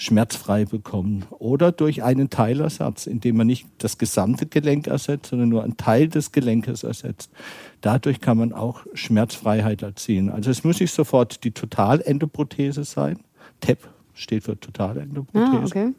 schmerzfrei 0.00 0.64
bekommen. 0.64 1.24
Oder 1.40 1.72
durch 1.72 2.04
einen 2.04 2.30
Teilersatz, 2.30 3.08
indem 3.08 3.36
man 3.36 3.48
nicht 3.48 3.66
das 3.78 3.98
gesamte 3.98 4.46
Gelenk 4.46 4.86
ersetzt, 4.86 5.26
sondern 5.26 5.48
nur 5.48 5.64
einen 5.64 5.76
Teil 5.76 6.06
des 6.06 6.30
Gelenkes 6.30 6.84
ersetzt. 6.84 7.32
Dadurch 7.80 8.20
kann 8.20 8.38
man 8.38 8.52
auch 8.52 8.86
Schmerzfreiheit 8.94 9.82
erzielen. 9.82 10.30
Also 10.30 10.52
es 10.52 10.62
muss 10.62 10.78
nicht 10.78 10.94
sofort 10.94 11.42
die 11.42 11.50
Totalendoprothese 11.50 12.84
sein. 12.84 13.18
TEP 13.60 13.88
steht 14.14 14.44
für 14.44 14.58
Totalendoprothese. 14.58 15.58
Ah, 15.58 15.64
okay. 15.64 15.94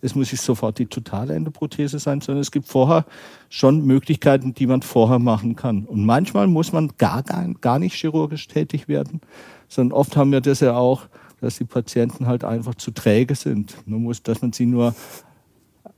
Es 0.00 0.14
muss 0.14 0.32
nicht 0.32 0.40
sofort 0.40 0.78
die 0.78 0.86
totale 0.86 1.34
Endoprothese 1.34 1.98
sein, 1.98 2.22
sondern 2.22 2.40
es 2.40 2.50
gibt 2.50 2.66
vorher 2.66 3.04
schon 3.50 3.84
Möglichkeiten, 3.84 4.54
die 4.54 4.66
man 4.66 4.80
vorher 4.80 5.18
machen 5.18 5.54
kann. 5.54 5.84
Und 5.84 6.04
manchmal 6.04 6.46
muss 6.46 6.72
man 6.72 6.92
gar, 6.96 7.22
gar, 7.22 7.46
gar 7.60 7.78
nicht 7.78 7.94
chirurgisch 7.94 8.48
tätig 8.48 8.88
werden, 8.88 9.20
sondern 9.68 9.98
oft 9.98 10.16
haben 10.16 10.32
wir 10.32 10.40
das 10.40 10.60
ja 10.60 10.76
auch, 10.76 11.08
dass 11.44 11.58
die 11.58 11.64
Patienten 11.64 12.26
halt 12.26 12.44
einfach 12.44 12.74
zu 12.74 12.90
träge 12.90 13.34
sind. 13.34 13.76
Man 13.86 14.02
muss, 14.02 14.22
dass 14.22 14.42
man 14.42 14.52
sie 14.52 14.66
nur 14.66 14.94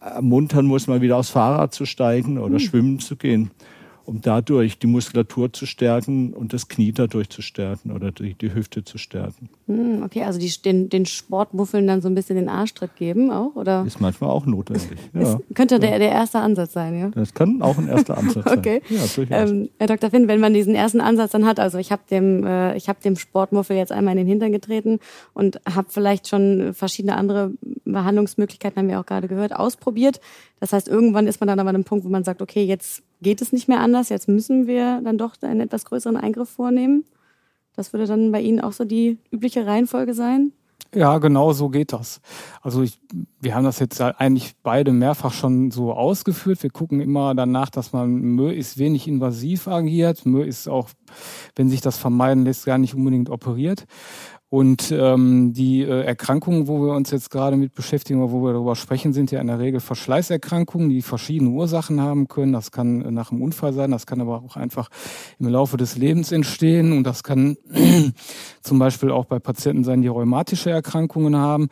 ermuntern 0.00 0.66
muss, 0.66 0.86
mal 0.86 1.00
wieder 1.00 1.16
aufs 1.16 1.30
Fahrrad 1.30 1.72
zu 1.72 1.86
steigen 1.86 2.38
oder 2.38 2.54
mhm. 2.54 2.60
schwimmen 2.60 2.98
zu 2.98 3.16
gehen 3.16 3.50
um 4.06 4.20
dadurch 4.20 4.78
die 4.78 4.86
Muskulatur 4.86 5.52
zu 5.52 5.66
stärken 5.66 6.32
und 6.32 6.52
das 6.52 6.68
Knie 6.68 6.92
dadurch 6.92 7.28
zu 7.28 7.42
stärken 7.42 7.90
oder 7.90 8.12
die, 8.12 8.34
die 8.34 8.54
Hüfte 8.54 8.84
zu 8.84 8.98
stärken. 8.98 9.48
Hm, 9.66 10.02
okay, 10.04 10.22
also 10.22 10.38
die, 10.38 10.50
den, 10.62 10.88
den 10.88 11.06
Sportmuffeln 11.06 11.86
dann 11.86 12.00
so 12.00 12.08
ein 12.08 12.14
bisschen 12.14 12.36
den 12.36 12.48
Arschtritt 12.48 12.96
geben 12.96 13.30
auch, 13.30 13.56
oder? 13.56 13.84
Ist 13.86 14.00
manchmal 14.00 14.30
auch 14.30 14.46
notwendig. 14.46 14.98
Ja. 15.12 15.40
könnte 15.54 15.80
der, 15.80 15.98
der 15.98 16.10
erste 16.10 16.38
Ansatz 16.38 16.72
sein, 16.72 16.98
ja? 16.98 17.08
Das 17.08 17.34
kann 17.34 17.62
auch 17.62 17.78
ein 17.78 17.88
erster 17.88 18.16
Ansatz 18.16 18.46
okay. 18.50 18.82
sein. 18.88 19.26
Ja, 19.28 19.44
ähm, 19.44 19.68
Herr 19.78 19.88
Dr. 19.88 20.10
Finn, 20.10 20.28
wenn 20.28 20.40
man 20.40 20.54
diesen 20.54 20.74
ersten 20.74 21.00
Ansatz 21.00 21.32
dann 21.32 21.44
hat, 21.44 21.58
also 21.58 21.78
ich 21.78 21.90
habe 21.90 22.02
dem, 22.10 22.46
äh, 22.46 22.76
ich 22.76 22.88
hab 22.88 23.00
dem 23.00 23.16
Sportmuffel 23.16 23.76
jetzt 23.76 23.92
einmal 23.92 24.12
in 24.12 24.18
den 24.18 24.28
Hintern 24.28 24.52
getreten 24.52 25.00
und 25.34 25.60
habe 25.68 25.88
vielleicht 25.90 26.28
schon 26.28 26.72
verschiedene 26.74 27.16
andere 27.16 27.52
Behandlungsmöglichkeiten, 27.84 28.78
haben 28.78 28.88
wir 28.88 29.00
auch 29.00 29.06
gerade 29.06 29.28
gehört, 29.28 29.54
ausprobiert. 29.54 30.20
Das 30.60 30.72
heißt, 30.72 30.88
irgendwann 30.88 31.26
ist 31.26 31.40
man 31.40 31.48
dann 31.48 31.60
aber 31.60 31.70
an 31.70 31.76
einem 31.76 31.84
Punkt, 31.84 32.04
wo 32.04 32.08
man 32.08 32.24
sagt, 32.24 32.40
okay, 32.40 32.64
jetzt 32.64 33.02
geht 33.22 33.42
es 33.42 33.52
nicht 33.52 33.68
mehr 33.68 33.80
anders, 33.80 34.08
jetzt 34.08 34.28
müssen 34.28 34.66
wir 34.66 35.00
dann 35.02 35.18
doch 35.18 35.34
einen 35.42 35.60
etwas 35.60 35.84
größeren 35.84 36.16
Eingriff 36.16 36.50
vornehmen. 36.50 37.04
Das 37.74 37.92
würde 37.92 38.06
dann 38.06 38.32
bei 38.32 38.40
Ihnen 38.40 38.60
auch 38.60 38.72
so 38.72 38.84
die 38.84 39.18
übliche 39.30 39.66
Reihenfolge 39.66 40.14
sein? 40.14 40.52
Ja, 40.94 41.18
genau 41.18 41.52
so 41.52 41.68
geht 41.68 41.92
das. 41.92 42.20
Also 42.62 42.82
ich, 42.82 42.98
wir 43.40 43.54
haben 43.54 43.64
das 43.64 43.80
jetzt 43.80 44.00
eigentlich 44.00 44.54
beide 44.62 44.92
mehrfach 44.92 45.32
schon 45.32 45.70
so 45.70 45.92
ausgeführt. 45.92 46.62
Wir 46.62 46.70
gucken 46.70 47.00
immer 47.00 47.34
danach, 47.34 47.70
dass 47.70 47.92
man 47.92 48.10
möglichst 48.10 48.78
wenig 48.78 49.06
invasiv 49.08 49.68
agiert, 49.68 50.24
möglichst 50.24 50.68
auch, 50.68 50.88
wenn 51.54 51.68
sich 51.68 51.80
das 51.80 51.98
vermeiden 51.98 52.44
lässt, 52.44 52.64
gar 52.64 52.78
nicht 52.78 52.94
unbedingt 52.94 53.28
operiert. 53.28 53.84
Und 54.56 54.90
ähm, 54.90 55.52
die 55.52 55.82
äh, 55.82 56.04
Erkrankungen, 56.04 56.66
wo 56.66 56.80
wir 56.80 56.94
uns 56.94 57.10
jetzt 57.10 57.30
gerade 57.30 57.58
mit 57.58 57.74
beschäftigen 57.74 58.22
oder 58.22 58.32
wo 58.32 58.42
wir 58.42 58.54
darüber 58.54 58.74
sprechen, 58.74 59.12
sind 59.12 59.30
ja 59.30 59.38
in 59.38 59.48
der 59.48 59.58
Regel 59.58 59.80
Verschleißerkrankungen, 59.80 60.88
die 60.88 61.02
verschiedene 61.02 61.50
Ursachen 61.50 62.00
haben 62.00 62.26
können. 62.26 62.54
Das 62.54 62.72
kann 62.72 63.00
nach 63.12 63.30
einem 63.30 63.42
Unfall 63.42 63.74
sein, 63.74 63.90
das 63.90 64.06
kann 64.06 64.18
aber 64.22 64.42
auch 64.42 64.56
einfach 64.56 64.88
im 65.38 65.48
Laufe 65.48 65.76
des 65.76 65.98
Lebens 65.98 66.32
entstehen 66.32 66.92
und 66.92 67.04
das 67.04 67.22
kann 67.22 67.58
zum 68.62 68.78
Beispiel 68.78 69.10
auch 69.10 69.26
bei 69.26 69.38
Patienten 69.40 69.84
sein, 69.84 70.00
die 70.00 70.08
rheumatische 70.08 70.70
Erkrankungen 70.70 71.36
haben. 71.36 71.68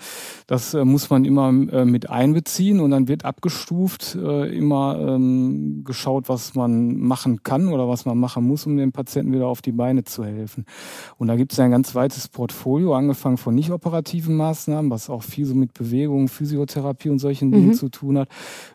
Das 0.46 0.74
äh, 0.74 0.84
muss 0.84 1.08
man 1.08 1.24
immer 1.24 1.48
äh, 1.48 1.86
mit 1.86 2.10
einbeziehen 2.10 2.80
und 2.80 2.90
dann 2.90 3.08
wird 3.08 3.24
abgestuft, 3.24 4.14
äh, 4.14 4.54
immer 4.54 4.98
ähm, 5.00 5.84
geschaut, 5.86 6.28
was 6.28 6.54
man 6.54 6.98
machen 6.98 7.42
kann 7.44 7.68
oder 7.68 7.88
was 7.88 8.04
man 8.04 8.18
machen 8.18 8.46
muss, 8.46 8.66
um 8.66 8.76
dem 8.76 8.92
Patienten 8.92 9.32
wieder 9.32 9.46
auf 9.46 9.62
die 9.62 9.72
Beine 9.72 10.04
zu 10.04 10.22
helfen. 10.22 10.66
Und 11.16 11.28
da 11.28 11.36
gibt 11.36 11.54
es 11.54 11.60
ein 11.60 11.70
ganz 11.70 11.94
weites 11.94 12.28
Portfolio 12.28 12.73
Portfolio, 12.74 12.94
angefangen 12.94 13.36
von 13.36 13.54
nicht 13.54 13.70
operativen 13.70 14.34
Maßnahmen, 14.34 14.90
was 14.90 15.08
auch 15.08 15.22
viel 15.22 15.46
so 15.46 15.54
mit 15.54 15.74
Bewegung, 15.74 16.26
Physiotherapie 16.26 17.08
und 17.08 17.20
solchen 17.20 17.50
mhm. 17.50 17.52
Dingen 17.52 17.74
zu 17.74 17.88
tun 17.88 18.18
hat, 18.18 18.28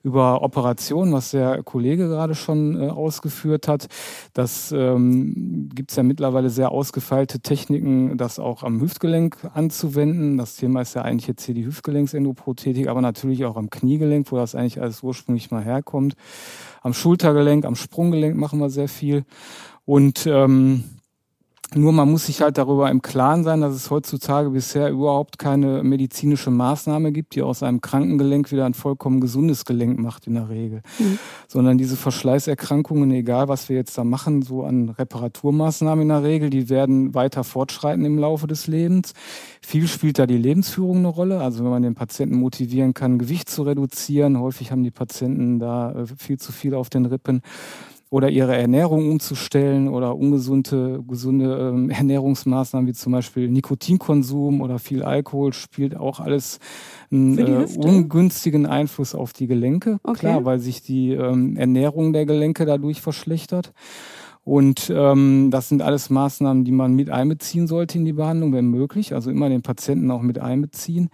über 0.03 0.41
Operationen, 0.41 1.11
was 1.11 1.31
der 1.31 1.63
Kollege 1.63 2.07
gerade 2.07 2.33
schon 2.33 2.81
äh, 2.81 2.87
ausgeführt 2.87 3.67
hat. 3.67 3.87
Das 4.33 4.71
ähm, 4.71 5.69
gibt 5.75 5.91
es 5.91 5.97
ja 5.97 6.03
mittlerweile 6.03 6.49
sehr 6.49 6.71
ausgefeilte 6.71 7.41
Techniken, 7.41 8.15
das 8.17 8.39
auch 8.39 8.63
am 8.63 8.79
Hüftgelenk 8.79 9.35
anzuwenden. 9.53 10.37
Das 10.37 10.55
Thema 10.55 10.79
ist 10.79 10.93
ja 10.93 11.01
eigentlich 11.01 11.27
jetzt 11.27 11.43
hier 11.43 11.55
die 11.55 11.65
Hüftgelenksendoprothetik, 11.65 12.87
aber 12.87 13.01
natürlich 13.01 13.43
auch 13.43 13.57
am 13.57 13.69
Kniegelenk, 13.69 14.31
wo 14.31 14.37
das 14.37 14.55
eigentlich 14.55 14.81
alles 14.81 15.03
ursprünglich 15.03 15.51
mal 15.51 15.61
herkommt. 15.61 16.13
Am 16.83 16.93
Schultergelenk, 16.93 17.65
am 17.65 17.75
Sprunggelenk 17.75 18.37
machen 18.37 18.59
wir 18.59 18.69
sehr 18.69 18.87
viel. 18.87 19.25
Und 19.83 20.25
ähm, 20.25 20.85
nur 21.75 21.93
man 21.93 22.09
muss 22.09 22.25
sich 22.25 22.41
halt 22.41 22.57
darüber 22.57 22.89
im 22.89 23.01
Klaren 23.03 23.43
sein, 23.43 23.61
dass 23.61 23.75
es 23.75 23.91
heutzutage 23.91 24.49
bisher 24.49 24.89
überhaupt 24.89 25.37
keine 25.37 25.83
medizinische 25.83 26.49
Maßnahme 26.49 27.11
gibt, 27.11 27.35
die 27.35 27.43
aus 27.43 27.61
einem 27.61 27.79
Krankengelenk 27.79 28.51
wieder 28.51 28.65
ein 28.65 28.73
vollkommen 28.73 29.21
gesundes 29.21 29.65
Gelenk 29.65 29.99
macht 29.99 30.25
in 30.25 30.33
der 30.33 30.49
Regel. 30.49 30.81
Mhm. 30.97 31.19
Sondern 31.47 31.77
diese 31.77 31.95
Verschleißerkrankungen, 31.95 33.11
egal 33.11 33.49
was 33.49 33.69
wir 33.69 33.75
jetzt 33.75 33.97
da 33.99 34.03
machen, 34.03 34.41
so 34.41 34.63
an 34.63 34.89
Reparaturmaßnahmen 34.89 36.03
in 36.03 36.09
der 36.09 36.23
Regel, 36.23 36.49
die 36.49 36.69
werden 36.69 37.13
weiter 37.13 37.43
fortschreiten 37.43 38.03
im 38.03 38.17
Laufe 38.17 38.47
des 38.47 38.65
Lebens. 38.65 39.13
Viel 39.61 39.87
spielt 39.87 40.17
da 40.17 40.25
die 40.25 40.37
Lebensführung 40.37 40.97
eine 40.97 41.07
Rolle. 41.07 41.39
Also 41.39 41.63
wenn 41.63 41.71
man 41.71 41.83
den 41.83 41.95
Patienten 41.95 42.37
motivieren 42.37 42.95
kann, 42.95 43.19
Gewicht 43.19 43.47
zu 43.47 43.61
reduzieren, 43.61 44.39
häufig 44.39 44.71
haben 44.71 44.83
die 44.83 44.91
Patienten 44.91 45.59
da 45.59 45.91
äh, 45.91 46.05
viel 46.17 46.39
zu 46.39 46.51
viel 46.51 46.73
auf 46.73 46.89
den 46.89 47.05
Rippen 47.05 47.43
oder 48.09 48.29
ihre 48.29 48.55
Ernährung 48.55 49.09
umzustellen 49.09 49.87
oder 49.87 50.15
ungesunde 50.15 51.03
gesunde 51.07 51.71
ähm, 51.73 51.89
Ernährungsmaßnahmen 51.89 52.87
wie 52.87 52.93
zum 52.93 53.13
Beispiel 53.13 53.49
Nikotinkonsum 53.49 54.61
oder 54.61 54.79
viel 54.79 55.03
Alkohol 55.03 55.53
spielt 55.53 55.95
auch 55.95 56.19
alles 56.19 56.59
einen 57.11 57.37
äh, 57.37 57.67
ungünstigen 57.77 58.65
Einfluss 58.65 59.13
auf 59.13 59.33
die 59.33 59.47
Gelenke. 59.47 59.99
Okay. 60.03 60.19
Klar, 60.19 60.45
weil 60.45 60.59
sich 60.59 60.81
die 60.81 61.11
ähm, 61.11 61.55
Ernährung 61.55 62.13
der 62.13 62.25
Gelenke 62.25 62.65
dadurch 62.65 63.01
verschlechtert. 63.01 63.73
Und 64.43 64.91
ähm, 64.95 65.49
das 65.51 65.69
sind 65.69 65.83
alles 65.83 66.09
Maßnahmen, 66.09 66.63
die 66.63 66.71
man 66.71 66.95
mit 66.95 67.11
einbeziehen 67.11 67.67
sollte 67.67 67.99
in 67.99 68.05
die 68.05 68.13
Behandlung, 68.13 68.51
wenn 68.53 68.65
möglich. 68.65 69.13
Also 69.13 69.29
immer 69.29 69.47
den 69.47 69.61
Patienten 69.61 70.09
auch 70.09 70.23
mit 70.23 70.39
einbeziehen. 70.39 71.09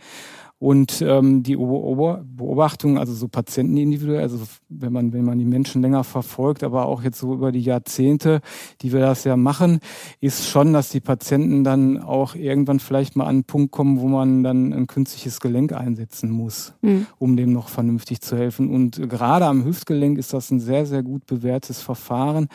Und 0.58 1.02
ähm, 1.02 1.44
die 1.44 1.58
Beobachtung, 1.58 2.98
also 2.98 3.14
so 3.14 3.28
Patienten 3.28 3.76
individuell, 3.76 4.22
also 4.22 4.40
wenn 4.70 4.94
man, 4.94 5.12
wenn 5.12 5.26
man 5.26 5.38
die 5.38 5.46
Menschen 5.46 5.82
länger 5.82 6.06
verfolgt, 6.06 6.64
aber 6.64 6.86
auch 6.86 7.04
jetzt 7.04 7.20
so 7.20 7.34
über 7.34 7.52
die 7.52 7.60
Jahrzehnte, 7.62 8.40
die 8.82 8.94
wir 8.94 9.02
das 9.02 9.26
ja 9.26 9.36
machen, 9.36 9.80
ist 10.22 10.48
schon, 10.48 10.72
dass 10.72 10.90
die 10.90 11.02
Patienten 11.02 11.66
dann 11.66 12.02
auch 12.02 12.36
irgendwann 12.36 12.80
vielleicht 12.80 13.18
mal 13.18 13.26
an 13.26 13.30
einen 13.30 13.44
Punkt 13.44 13.74
kommen, 13.74 14.00
wo 14.00 14.08
man 14.08 14.44
dann 14.44 14.72
ein 14.72 14.88
künstliches 14.88 15.42
Gelenk 15.42 15.74
einsetzen 15.74 16.32
muss, 16.32 16.74
mhm. 16.82 17.06
um 17.20 17.36
dem 17.36 17.52
noch 17.52 17.68
vernünftig 17.68 18.22
zu 18.22 18.38
helfen. 18.38 18.70
Und 18.70 19.10
gerade 19.10 19.46
am 19.46 19.66
Hüftgelenk 19.66 20.18
ist 20.18 20.34
das 20.34 20.52
ein 20.52 20.62
sehr, 20.62 20.86
sehr 20.86 21.04
gut 21.04 21.26
bewährtes 21.26 21.82
Verfahren. 21.82 22.48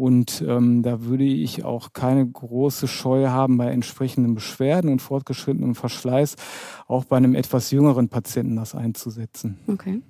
Und 0.00 0.42
ähm, 0.48 0.82
da 0.82 1.04
würde 1.04 1.24
ich 1.24 1.62
auch 1.62 1.92
keine 1.92 2.26
große 2.26 2.88
Scheu 2.88 3.26
haben 3.26 3.58
bei 3.58 3.66
entsprechenden 3.66 4.34
Beschwerden 4.34 4.90
und 4.90 5.02
fortgeschrittenem 5.02 5.74
Verschleiß, 5.74 6.36
auch 6.88 7.04
bei 7.04 7.18
einem 7.18 7.34
etwas 7.34 7.70
jüngeren 7.70 8.08
Patienten 8.08 8.56
das 8.56 8.74
einzusetzen. 8.74 9.58
Okay. 9.66 10.00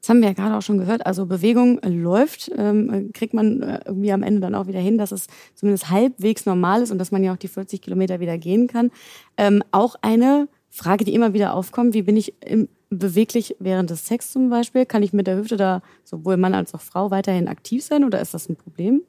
Das 0.00 0.08
haben 0.08 0.22
wir 0.22 0.26
ja 0.26 0.34
gerade 0.34 0.56
auch 0.56 0.62
schon 0.62 0.78
gehört. 0.78 1.06
Also 1.06 1.26
Bewegung 1.26 1.78
läuft, 1.84 2.50
ähm, 2.56 3.10
kriegt 3.14 3.32
man 3.32 3.62
äh, 3.62 3.80
irgendwie 3.86 4.10
am 4.10 4.24
Ende 4.24 4.40
dann 4.40 4.56
auch 4.56 4.66
wieder 4.66 4.80
hin, 4.80 4.98
dass 4.98 5.12
es 5.12 5.28
zumindest 5.54 5.88
halbwegs 5.88 6.44
normal 6.44 6.82
ist 6.82 6.90
und 6.90 6.98
dass 6.98 7.12
man 7.12 7.22
ja 7.22 7.32
auch 7.32 7.36
die 7.36 7.46
40 7.46 7.80
Kilometer 7.80 8.18
wieder 8.18 8.38
gehen 8.38 8.66
kann. 8.66 8.90
Ähm, 9.36 9.62
auch 9.70 9.94
eine 10.02 10.48
Frage, 10.68 11.04
die 11.04 11.14
immer 11.14 11.32
wieder 11.32 11.54
aufkommt, 11.54 11.94
wie 11.94 12.02
bin 12.02 12.16
ich 12.16 12.34
im, 12.44 12.68
beweglich 12.90 13.54
während 13.60 13.90
des 13.90 14.04
Sex 14.04 14.32
zum 14.32 14.50
Beispiel? 14.50 14.84
Kann 14.84 15.04
ich 15.04 15.12
mit 15.12 15.28
der 15.28 15.36
Hüfte 15.36 15.56
da 15.56 15.80
sowohl 16.02 16.38
Mann 16.38 16.54
als 16.54 16.74
auch 16.74 16.80
Frau 16.80 17.12
weiterhin 17.12 17.46
aktiv 17.46 17.84
sein 17.84 18.02
oder 18.02 18.20
ist 18.20 18.34
das 18.34 18.48
ein 18.48 18.56
Problem? 18.56 19.02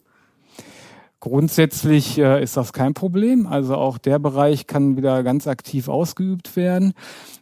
Grundsätzlich 1.21 2.17
äh, 2.17 2.41
ist 2.41 2.55
das 2.55 2.71
kein 2.71 2.93
Problem. 2.93 3.45
Also 3.45 3.75
auch 3.75 3.97
der 3.97 4.19
Bereich 4.19 4.67
kann 4.67 4.95
wieder 4.95 5.21
ganz 5.23 5.47
aktiv 5.47 5.89
ausgeübt 5.89 6.55
werden. 6.55 6.93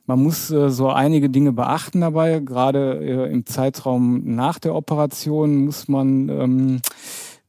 Man 0.07 0.23
muss 0.23 0.49
äh, 0.49 0.71
so 0.71 0.89
einige 0.89 1.29
Dinge 1.29 1.51
beachten 1.51 2.01
dabei. 2.01 2.39
Gerade 2.39 2.99
äh, 2.99 3.31
im 3.31 3.45
Zeitraum 3.45 4.35
nach 4.35 4.57
der 4.57 4.73
Operation 4.73 5.65
muss 5.65 5.87
man 5.87 6.27
ähm, 6.29 6.81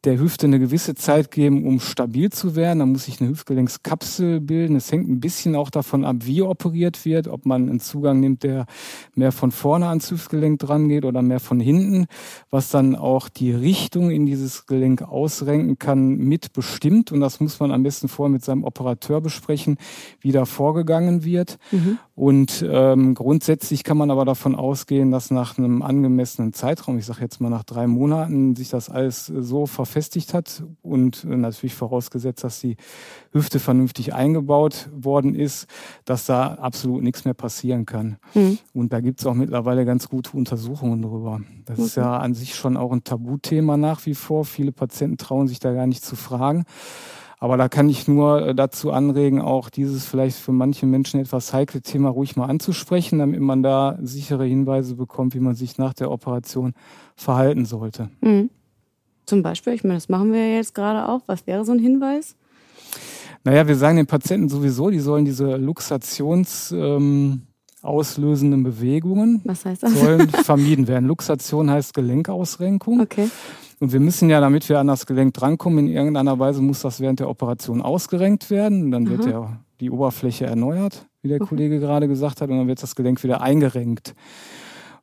der 0.04 0.18
Hüfte 0.18 0.46
eine 0.46 0.60
gewisse 0.60 0.94
Zeit 0.94 1.32
geben, 1.32 1.66
um 1.66 1.80
stabil 1.80 2.30
zu 2.30 2.54
werden. 2.54 2.78
Da 2.78 2.86
muss 2.86 3.06
sich 3.06 3.20
eine 3.20 3.30
Hüftgelenkskapsel 3.30 4.40
bilden. 4.40 4.76
Es 4.76 4.92
hängt 4.92 5.08
ein 5.08 5.18
bisschen 5.18 5.56
auch 5.56 5.70
davon 5.70 6.04
ab, 6.04 6.16
wie 6.20 6.42
operiert 6.42 7.04
wird, 7.04 7.26
ob 7.26 7.46
man 7.46 7.68
einen 7.68 7.80
Zugang 7.80 8.20
nimmt, 8.20 8.44
der 8.44 8.66
mehr 9.16 9.32
von 9.32 9.50
vorne 9.50 9.88
ans 9.88 10.10
Hüftgelenk 10.10 10.60
dran 10.60 10.88
geht 10.88 11.04
oder 11.04 11.20
mehr 11.20 11.40
von 11.40 11.58
hinten, 11.58 12.06
was 12.48 12.70
dann 12.70 12.94
auch 12.94 13.28
die 13.28 13.50
Richtung 13.50 14.10
in 14.10 14.24
dieses 14.24 14.66
Gelenk 14.66 15.02
ausrenken 15.02 15.78
kann, 15.78 16.16
mitbestimmt. 16.16 17.10
Und 17.10 17.20
das 17.20 17.40
muss 17.40 17.58
man 17.58 17.72
am 17.72 17.82
besten 17.82 18.06
vorher 18.06 18.32
mit 18.32 18.44
seinem 18.44 18.62
Operateur 18.62 19.20
besprechen, 19.20 19.78
wie 20.20 20.30
da 20.30 20.44
vorgegangen 20.44 21.24
wird. 21.24 21.58
Mhm. 21.72 21.98
Und 22.18 22.66
ähm, 22.68 23.14
grundsätzlich 23.14 23.84
kann 23.84 23.96
man 23.96 24.10
aber 24.10 24.24
davon 24.24 24.56
ausgehen, 24.56 25.12
dass 25.12 25.30
nach 25.30 25.56
einem 25.56 25.82
angemessenen 25.82 26.52
Zeitraum, 26.52 26.98
ich 26.98 27.06
sage 27.06 27.20
jetzt 27.20 27.40
mal 27.40 27.48
nach 27.48 27.62
drei 27.62 27.86
Monaten, 27.86 28.56
sich 28.56 28.70
das 28.70 28.90
alles 28.90 29.26
so 29.26 29.66
ver 29.66 29.88
verfestigt 29.88 30.34
hat 30.34 30.64
und 30.82 31.24
natürlich 31.24 31.76
vorausgesetzt, 31.76 32.42
dass 32.42 32.60
die 32.60 32.76
Hüfte 33.32 33.60
vernünftig 33.60 34.14
eingebaut 34.14 34.90
worden 34.92 35.36
ist, 35.36 35.68
dass 36.04 36.26
da 36.26 36.54
absolut 36.54 37.04
nichts 37.04 37.24
mehr 37.24 37.34
passieren 37.34 37.86
kann. 37.86 38.18
Mhm. 38.34 38.58
Und 38.74 38.92
da 38.92 39.00
gibt 39.00 39.20
es 39.20 39.26
auch 39.26 39.34
mittlerweile 39.34 39.84
ganz 39.84 40.08
gute 40.08 40.36
Untersuchungen 40.36 41.00
drüber. 41.02 41.40
Das 41.66 41.78
okay. 41.78 41.86
ist 41.86 41.96
ja 41.96 42.16
an 42.16 42.34
sich 42.34 42.56
schon 42.56 42.76
auch 42.76 42.90
ein 42.90 43.04
Tabuthema 43.04 43.76
nach 43.76 44.04
wie 44.06 44.14
vor. 44.14 44.44
Viele 44.44 44.72
Patienten 44.72 45.18
trauen 45.18 45.46
sich 45.46 45.60
da 45.60 45.72
gar 45.72 45.86
nicht 45.86 46.04
zu 46.04 46.16
fragen. 46.16 46.64
Aber 47.40 47.56
da 47.56 47.68
kann 47.68 47.88
ich 47.88 48.08
nur 48.08 48.48
äh, 48.48 48.54
dazu 48.54 48.90
anregen, 48.90 49.40
auch 49.40 49.70
dieses 49.70 50.06
vielleicht 50.06 50.38
für 50.38 50.52
manche 50.52 50.86
Menschen 50.86 51.20
etwas 51.20 51.52
heikle 51.52 51.80
Thema 51.82 52.08
ruhig 52.08 52.36
mal 52.36 52.46
anzusprechen, 52.46 53.18
damit 53.20 53.40
man 53.40 53.62
da 53.62 53.98
sichere 54.02 54.44
Hinweise 54.44 54.96
bekommt, 54.96 55.34
wie 55.34 55.40
man 55.40 55.54
sich 55.54 55.78
nach 55.78 55.94
der 55.94 56.10
Operation 56.10 56.72
verhalten 57.16 57.64
sollte. 57.64 58.10
Mhm. 58.20 58.50
Zum 59.26 59.42
Beispiel, 59.42 59.74
ich 59.74 59.84
meine, 59.84 59.94
das 59.94 60.08
machen 60.08 60.32
wir 60.32 60.46
ja 60.46 60.56
jetzt 60.56 60.74
gerade 60.74 61.08
auch. 61.08 61.20
Was 61.26 61.46
wäre 61.46 61.64
so 61.64 61.72
ein 61.72 61.78
Hinweis? 61.78 62.34
Naja, 63.44 63.68
wir 63.68 63.76
sagen 63.76 63.98
den 63.98 64.06
Patienten 64.06 64.48
sowieso, 64.48 64.90
die 64.90 65.00
sollen 65.00 65.24
diese 65.24 65.56
Luxations... 65.56 66.72
Ähm, 66.72 67.42
auslösenden 67.82 68.64
Bewegungen 68.64 69.40
Was 69.44 69.64
heißt 69.64 69.84
das? 69.84 69.94
sollen 69.94 70.28
vermieden 70.44 70.88
werden. 70.88 71.06
Luxation 71.06 71.70
heißt 71.70 71.94
Gelenkausrenkung. 71.94 73.00
Okay. 73.00 73.28
Und 73.80 73.92
wir 73.92 74.00
müssen 74.00 74.28
ja, 74.28 74.40
damit 74.40 74.68
wir 74.68 74.78
an 74.78 74.88
das 74.88 75.06
Gelenk 75.06 75.34
drankommen, 75.34 75.86
in 75.86 75.92
irgendeiner 75.92 76.38
Weise 76.38 76.62
muss 76.62 76.80
das 76.80 77.00
während 77.00 77.20
der 77.20 77.28
Operation 77.28 77.80
ausgerenkt 77.80 78.50
werden. 78.50 78.90
Dann 78.90 79.08
wird 79.08 79.26
ja 79.26 79.60
die 79.80 79.90
Oberfläche 79.90 80.46
erneuert, 80.46 81.06
wie 81.22 81.28
der 81.28 81.40
okay. 81.40 81.48
Kollege 81.48 81.78
gerade 81.78 82.08
gesagt 82.08 82.40
hat, 82.40 82.50
und 82.50 82.58
dann 82.58 82.68
wird 82.68 82.82
das 82.82 82.96
Gelenk 82.96 83.22
wieder 83.22 83.40
eingerenkt. 83.40 84.14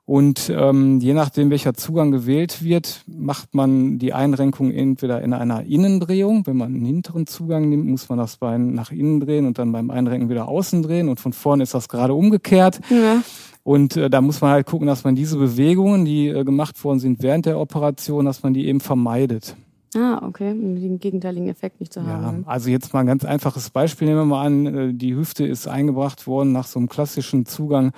Und 0.07 0.51
ähm, 0.55 0.99
je 0.99 1.13
nachdem, 1.13 1.49
welcher 1.49 1.73
Zugang 1.73 2.11
gewählt 2.11 2.63
wird, 2.63 3.03
macht 3.07 3.55
man 3.55 3.97
die 3.97 4.13
Einrenkung 4.13 4.69
entweder 4.69 5.23
in 5.23 5.33
einer 5.33 5.63
Innendrehung. 5.63 6.45
Wenn 6.45 6.57
man 6.57 6.75
einen 6.75 6.85
hinteren 6.85 7.25
Zugang 7.25 7.69
nimmt, 7.69 7.87
muss 7.87 8.07
man 8.07 8.19
das 8.19 8.37
Bein 8.37 8.73
nach 8.73 8.91
innen 8.91 9.19
drehen 9.19 9.47
und 9.47 9.57
dann 9.57 9.71
beim 9.71 9.89
Einrenken 9.89 10.29
wieder 10.29 10.47
außen 10.47 10.83
drehen. 10.83 11.09
Und 11.09 11.19
von 11.19 11.33
vorne 11.33 11.63
ist 11.63 11.73
das 11.73 11.89
gerade 11.89 12.13
umgekehrt. 12.13 12.81
Ja. 12.91 13.23
Und 13.65 13.97
äh, 13.97 14.11
da 14.11 14.21
muss 14.21 14.41
man 14.41 14.51
halt 14.51 14.67
gucken, 14.67 14.85
dass 14.85 15.03
man 15.03 15.15
diese 15.15 15.39
Bewegungen, 15.39 16.05
die 16.05 16.27
äh, 16.27 16.43
gemacht 16.43 16.83
worden 16.83 16.99
sind 16.99 17.23
während 17.23 17.47
der 17.47 17.59
Operation, 17.59 18.23
dass 18.25 18.43
man 18.43 18.53
die 18.53 18.67
eben 18.67 18.79
vermeidet. 18.79 19.55
Ah, 19.95 20.21
okay, 20.23 20.51
um 20.51 20.75
den 20.75 20.99
gegenteiligen 20.99 21.49
Effekt 21.49 21.79
nicht 21.79 21.91
zu 21.91 22.05
haben. 22.05 22.43
Ja, 22.45 22.47
also 22.47 22.69
jetzt 22.69 22.93
mal 22.93 22.99
ein 22.99 23.07
ganz 23.07 23.25
einfaches 23.25 23.71
Beispiel. 23.71 24.07
Nehmen 24.07 24.19
wir 24.19 24.25
mal 24.25 24.45
an, 24.45 24.65
äh, 24.67 24.93
die 24.93 25.15
Hüfte 25.15 25.47
ist 25.47 25.67
eingebracht 25.67 26.27
worden 26.27 26.51
nach 26.51 26.67
so 26.67 26.77
einem 26.77 26.89
klassischen 26.89 27.47
Zugang 27.47 27.91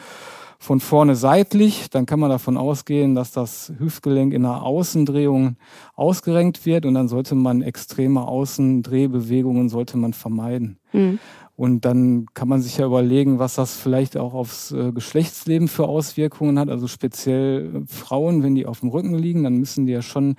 von 0.59 0.79
vorne 0.79 1.15
seitlich, 1.15 1.89
dann 1.89 2.05
kann 2.05 2.19
man 2.19 2.29
davon 2.29 2.57
ausgehen, 2.57 3.15
dass 3.15 3.31
das 3.31 3.71
Hüftgelenk 3.77 4.33
in 4.33 4.45
einer 4.45 4.63
Außendrehung 4.63 5.57
ausgerenkt 5.95 6.65
wird 6.65 6.85
und 6.85 6.93
dann 6.93 7.07
sollte 7.07 7.35
man 7.35 7.61
extreme 7.61 8.27
Außendrehbewegungen 8.27 9.69
sollte 9.69 9.97
man 9.97 10.13
vermeiden. 10.13 10.77
Mhm. 10.93 11.19
Und 11.57 11.85
dann 11.85 12.27
kann 12.35 12.47
man 12.47 12.61
sich 12.61 12.77
ja 12.77 12.85
überlegen, 12.85 13.39
was 13.39 13.55
das 13.55 13.75
vielleicht 13.75 14.15
auch 14.15 14.35
aufs 14.35 14.71
äh, 14.71 14.91
Geschlechtsleben 14.91 15.67
für 15.67 15.87
Auswirkungen 15.87 16.59
hat. 16.59 16.69
Also 16.69 16.85
speziell 16.85 17.77
äh, 17.77 17.87
Frauen, 17.87 18.43
wenn 18.43 18.53
die 18.53 18.67
auf 18.67 18.81
dem 18.81 18.89
Rücken 18.89 19.15
liegen, 19.15 19.43
dann 19.43 19.57
müssen 19.57 19.87
die 19.87 19.93
ja 19.93 20.03
schon 20.03 20.35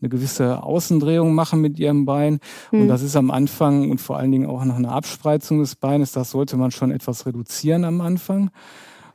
eine 0.00 0.08
gewisse 0.08 0.62
Außendrehung 0.62 1.34
machen 1.34 1.60
mit 1.60 1.80
ihrem 1.80 2.04
Bein. 2.04 2.38
Mhm. 2.70 2.82
Und 2.82 2.88
das 2.88 3.02
ist 3.02 3.16
am 3.16 3.32
Anfang 3.32 3.90
und 3.90 4.00
vor 4.00 4.16
allen 4.16 4.30
Dingen 4.30 4.46
auch 4.46 4.64
noch 4.64 4.76
eine 4.76 4.92
Abspreizung 4.92 5.58
des 5.58 5.74
Beines. 5.74 6.12
Das 6.12 6.30
sollte 6.30 6.56
man 6.56 6.70
schon 6.70 6.92
etwas 6.92 7.26
reduzieren 7.26 7.84
am 7.84 8.00
Anfang. 8.00 8.52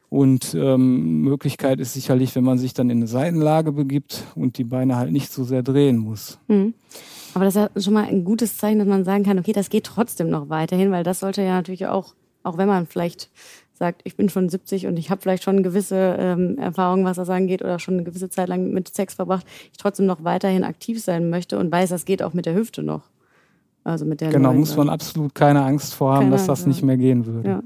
Und 0.10 0.54
ähm, 0.54 1.22
Möglichkeit 1.22 1.80
ist 1.80 1.94
sicherlich, 1.94 2.36
wenn 2.36 2.44
man 2.44 2.58
sich 2.58 2.74
dann 2.74 2.90
in 2.90 2.98
eine 2.98 3.08
Seitenlage 3.08 3.72
begibt 3.72 4.24
und 4.36 4.58
die 4.58 4.64
Beine 4.64 4.96
halt 4.96 5.12
nicht 5.12 5.32
so 5.32 5.44
sehr 5.44 5.64
drehen 5.64 5.98
muss. 5.98 6.40
Mhm. 6.48 6.74
Aber 7.34 7.44
das 7.44 7.56
ist 7.56 7.62
ja 7.76 7.82
schon 7.82 7.94
mal 7.94 8.06
ein 8.06 8.24
gutes 8.24 8.58
Zeichen, 8.58 8.80
dass 8.80 8.88
man 8.88 9.04
sagen 9.04 9.24
kann, 9.24 9.40
okay, 9.40 9.52
das 9.52 9.70
geht 9.70 9.84
trotzdem 9.84 10.30
noch 10.30 10.50
weiterhin, 10.50 10.92
weil 10.92 11.04
das 11.04 11.20
sollte 11.20 11.42
ja 11.42 11.56
natürlich 11.56 11.88
auch, 11.88 12.16
auch 12.44 12.58
wenn 12.58 12.68
man 12.68 12.88
vielleicht 12.88 13.30
sagt, 13.74 14.02
ich 14.06 14.16
bin 14.16 14.30
schon 14.30 14.48
70 14.48 14.88
und 14.88 14.98
ich 14.98 15.10
habe 15.10 15.22
vielleicht 15.22 15.44
schon 15.44 15.62
gewisse 15.62 16.16
ähm, 16.18 16.58
Erfahrungen, 16.58 17.04
was 17.04 17.18
das 17.18 17.30
angeht, 17.30 17.62
oder 17.62 17.78
schon 17.80 17.96
eine 17.96 18.04
gewisse 18.04 18.30
Zeit 18.30 18.48
lang 18.48 18.72
mit 18.72 18.88
Sex 18.88 19.16
verbracht, 19.16 19.46
ich 19.72 19.78
trotzdem 19.78 20.06
noch 20.06 20.24
weiterhin 20.24 20.64
aktiv 20.64 21.04
sein 21.04 21.30
möchte 21.30 21.60
und 21.60 21.72
weiß, 21.72 21.90
das 21.90 22.06
geht 22.06 22.24
auch 22.24 22.34
mit 22.34 22.46
der 22.46 22.56
Hüfte 22.56 22.84
noch. 22.84 23.10
Also 23.84 24.06
mit 24.06 24.22
der 24.22 24.30
Genau, 24.30 24.54
muss 24.54 24.76
man 24.76 24.90
absolut 24.90 25.36
keine 25.36 25.62
Angst 25.64 25.94
vor 25.94 26.16
haben, 26.16 26.32
dass 26.32 26.48
das 26.48 26.62
ja. 26.62 26.70
nicht 26.70 26.84
mehr 26.84 26.98
gehen 26.98 27.26
würde. 27.26 27.48
Ja. 27.48 27.64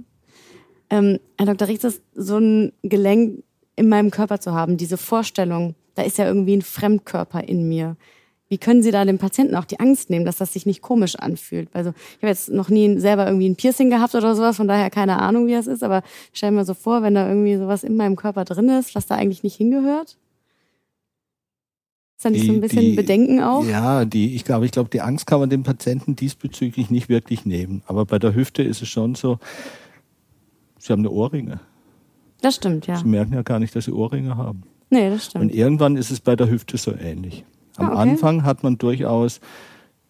Ähm, 0.90 1.20
Herr 1.38 1.46
Dr. 1.46 1.68
Richter, 1.68 1.92
so 2.14 2.38
ein 2.38 2.74
Gelenk 2.84 3.44
in 3.76 3.90
meinem 3.90 4.12
Körper 4.12 4.40
zu 4.40 4.54
haben, 4.54 4.78
diese 4.78 4.98
Vorstellung, 4.98 5.76
da 5.96 6.04
ist 6.04 6.18
ja 6.18 6.26
irgendwie 6.26 6.58
ein 6.58 6.62
Fremdkörper 6.62 7.48
in 7.48 7.68
mir. 7.68 7.96
Wie 8.50 8.58
können 8.58 8.82
Sie 8.82 8.90
da 8.90 9.06
dem 9.06 9.20
Patienten 9.20 9.56
auch 9.56 9.66
die 9.66 9.80
Angst 9.80 10.10
nehmen, 10.10 10.26
dass 10.26 10.38
das 10.38 10.54
sich 10.54 10.66
nicht 10.66 10.82
komisch 10.82 11.16
anfühlt? 11.16 11.70
Also 11.72 11.92
ich 11.92 12.18
habe 12.18 12.28
jetzt 12.28 12.50
noch 12.50 12.70
nie 12.70 12.98
selber 12.98 13.28
irgendwie 13.28 13.48
ein 13.48 13.56
Piercing 13.56 13.92
gehabt 13.92 14.16
oder 14.16 14.36
sowas, 14.36 14.58
von 14.58 14.68
daher 14.68 14.90
keine 14.90 15.22
Ahnung, 15.22 15.46
wie 15.46 15.54
das 15.54 15.68
ist, 15.68 15.84
aber 15.84 16.02
ich 16.34 16.40
stelle 16.40 16.54
mir 16.54 16.66
so 16.66 16.74
vor, 16.74 17.04
wenn 17.04 17.14
da 17.14 17.28
irgendwie 17.28 17.58
sowas 17.58 17.84
in 17.84 17.96
meinem 17.96 18.16
Körper 18.16 18.46
drin 18.46 18.70
ist, 18.70 18.96
was 18.96 19.06
da 19.06 19.16
eigentlich 19.16 19.44
nicht 19.44 19.56
hingehört. 19.56 20.18
Ist 22.18 22.26
da 22.26 22.32
nicht 22.32 22.44
die, 22.44 22.48
so 22.48 22.54
ein 22.54 22.60
bisschen 22.62 22.82
die, 22.82 22.96
Bedenken 22.96 23.42
auch? 23.42 23.64
Ja, 23.66 24.04
die, 24.04 24.36
ich 24.36 24.44
glaube, 24.44 24.66
ich 24.66 24.72
glaube, 24.72 24.90
die 24.90 25.00
Angst 25.00 25.28
kann 25.28 25.40
man 25.40 25.50
dem 25.50 25.64
Patienten 25.64 26.16
diesbezüglich 26.16 26.90
nicht 26.90 27.08
wirklich 27.08 27.46
nehmen. 27.46 27.84
Aber 27.86 28.06
bei 28.06 28.20
der 28.20 28.36
Hüfte 28.36 28.64
ist 28.64 28.82
es 28.82 28.90
schon 28.90 29.16
so, 29.16 29.40
Sie 30.80 30.92
haben 30.92 31.02
eine 31.02 31.12
Ohrringe. 31.12 31.60
Das 32.42 32.56
stimmt, 32.56 32.88
ja. 32.88 32.96
Sie 32.96 33.06
merken 33.06 33.34
ja 33.34 33.42
gar 33.42 33.60
nicht, 33.60 33.76
dass 33.76 33.86
Sie 33.86 33.92
Ohrringe 33.92 34.38
haben. 34.38 34.64
Nee, 34.90 35.10
das 35.10 35.26
stimmt. 35.26 35.44
Und 35.44 35.54
irgendwann 35.54 35.98
ist 35.98 36.10
es 36.10 36.20
bei 36.20 36.36
der 36.36 36.50
Hüfte 36.50 36.78
so 36.78 36.94
ähnlich. 36.96 37.46
Am 37.78 37.88
ah, 37.88 37.92
okay. 37.92 38.02
Anfang 38.02 38.44
hat 38.44 38.64
man 38.64 38.78
durchaus 38.78 39.40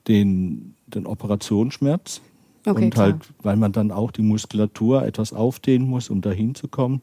den, 0.07 0.75
den 0.87 1.05
Operationsschmerz. 1.05 2.21
Okay, 2.65 2.85
und 2.85 2.97
halt, 2.97 3.19
klar. 3.21 3.35
weil 3.41 3.55
man 3.55 3.71
dann 3.71 3.91
auch 3.91 4.11
die 4.11 4.21
Muskulatur 4.21 5.03
etwas 5.03 5.33
aufdehnen 5.33 5.87
muss, 5.87 6.09
um 6.09 6.21
dahin 6.21 6.55
zu 6.55 6.67
kommen. 6.67 7.01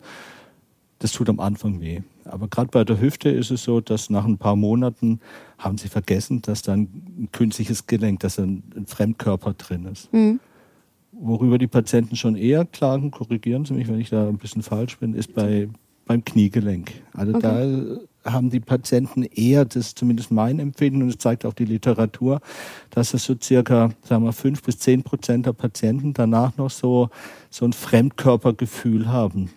Das 0.98 1.12
tut 1.12 1.28
am 1.28 1.40
Anfang 1.40 1.80
weh. 1.80 2.00
Aber 2.24 2.48
gerade 2.48 2.68
bei 2.70 2.84
der 2.84 3.00
Hüfte 3.00 3.28
ist 3.28 3.50
es 3.50 3.64
so, 3.64 3.80
dass 3.80 4.10
nach 4.10 4.24
ein 4.24 4.38
paar 4.38 4.56
Monaten 4.56 5.20
haben 5.58 5.78
sie 5.78 5.88
vergessen, 5.88 6.42
dass 6.42 6.62
dann 6.62 6.88
ein 7.18 7.28
künstliches 7.32 7.86
Gelenk, 7.86 8.20
dass 8.20 8.38
ein, 8.38 8.62
ein 8.76 8.86
Fremdkörper 8.86 9.54
drin 9.54 9.86
ist. 9.86 10.12
Mhm. 10.12 10.40
Worüber 11.18 11.58
die 11.58 11.66
Patienten 11.66 12.16
schon 12.16 12.36
eher 12.36 12.64
klagen, 12.64 13.10
korrigieren 13.10 13.64
Sie 13.64 13.74
mich, 13.74 13.88
wenn 13.88 14.00
ich 14.00 14.10
da 14.10 14.28
ein 14.28 14.38
bisschen 14.38 14.62
falsch 14.62 14.98
bin, 14.98 15.14
ist 15.14 15.34
bei, 15.34 15.68
beim 16.04 16.24
Kniegelenk. 16.24 16.92
Also 17.14 17.34
okay. 17.34 17.40
da 18.22 18.32
haben 18.32 18.50
die 18.50 18.60
Patienten 18.60 19.22
eher, 19.22 19.64
das 19.64 19.76
ist 19.76 19.98
zumindest 19.98 20.30
mein 20.30 20.58
Empfinden 20.58 21.02
und 21.02 21.08
es 21.08 21.18
zeigt 21.18 21.46
auch 21.46 21.52
die 21.54 21.64
Literatur, 21.64 22.40
dass 22.90 23.14
es 23.14 23.24
so 23.24 23.34
circa, 23.40 23.90
sagen 24.02 24.24
wir, 24.24 24.32
fünf 24.32 24.62
bis 24.62 24.78
zehn 24.78 25.02
Prozent 25.02 25.46
der 25.46 25.52
Patienten 25.52 26.12
danach 26.12 26.56
noch 26.56 26.70
so, 26.70 27.08
so 27.50 27.64
ein 27.64 27.72
Fremdkörpergefühl 27.72 29.08
haben 29.08 29.50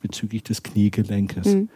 bezüglich 0.00 0.42
des 0.42 0.62
Kniegelenkes. 0.62 1.46
Mhm. 1.46 1.68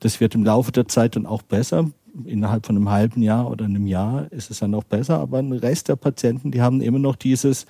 Das 0.00 0.20
wird 0.20 0.34
im 0.34 0.44
Laufe 0.44 0.72
der 0.72 0.88
Zeit 0.88 1.16
dann 1.16 1.26
auch 1.26 1.42
besser. 1.42 1.90
Innerhalb 2.24 2.66
von 2.66 2.76
einem 2.76 2.90
halben 2.90 3.22
Jahr 3.22 3.50
oder 3.50 3.66
einem 3.66 3.86
Jahr 3.86 4.32
ist 4.32 4.50
es 4.50 4.60
dann 4.60 4.74
auch 4.74 4.84
besser. 4.84 5.18
Aber 5.18 5.38
ein 5.38 5.52
Rest 5.52 5.88
der 5.88 5.96
Patienten, 5.96 6.50
die 6.50 6.62
haben 6.62 6.80
immer 6.80 6.98
noch 6.98 7.14
dieses 7.14 7.66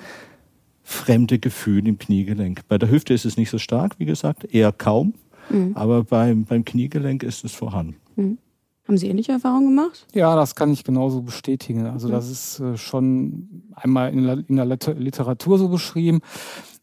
fremde 0.88 1.38
Gefühl 1.38 1.86
im 1.86 1.98
Kniegelenk. 1.98 2.62
Bei 2.66 2.78
der 2.78 2.90
Hüfte 2.90 3.12
ist 3.12 3.26
es 3.26 3.36
nicht 3.36 3.50
so 3.50 3.58
stark, 3.58 3.96
wie 3.98 4.06
gesagt, 4.06 4.44
eher 4.44 4.72
kaum. 4.72 5.12
Mhm. 5.50 5.72
Aber 5.74 6.02
beim, 6.02 6.44
beim 6.44 6.64
Kniegelenk 6.64 7.22
ist 7.22 7.44
es 7.44 7.52
vorhanden. 7.52 7.96
Mhm. 8.16 8.38
Haben 8.86 8.96
Sie 8.96 9.08
ähnliche 9.08 9.32
Erfahrungen 9.32 9.76
gemacht? 9.76 10.06
Ja, 10.14 10.34
das 10.34 10.54
kann 10.54 10.72
ich 10.72 10.84
genauso 10.84 11.20
bestätigen. 11.20 11.84
Also 11.84 12.08
das 12.08 12.30
ist 12.30 12.60
äh, 12.60 12.78
schon 12.78 13.64
einmal 13.74 14.14
in 14.14 14.24
der, 14.24 14.42
in 14.48 14.56
der 14.56 14.64
Literatur 14.64 15.58
so 15.58 15.68
beschrieben, 15.68 16.20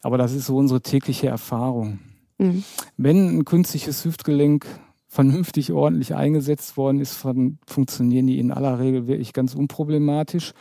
aber 0.04 0.20
das 0.20 0.34
ist 0.34 0.46
so 0.46 0.56
unsere 0.56 0.82
tägliche 0.82 1.28
Erfahrung. 1.28 2.00
Mhm. 2.38 2.64
Wenn 2.98 3.40
ein 3.40 3.46
künstliches 3.46 4.06
Hüftgelenk 4.06 4.68
vernünftig 5.08 5.72
ordentlich 5.72 6.14
eingesetzt 6.14 6.78
worden 6.78 7.00
ist, 7.00 7.16
funktionieren 7.16 8.28
die 8.28 8.38
in 8.38 8.52
aller 8.52 8.78
Regel 8.80 9.08
wirklich 9.08 9.34
ganz 9.34 9.56
unproblematisch. 9.56 10.54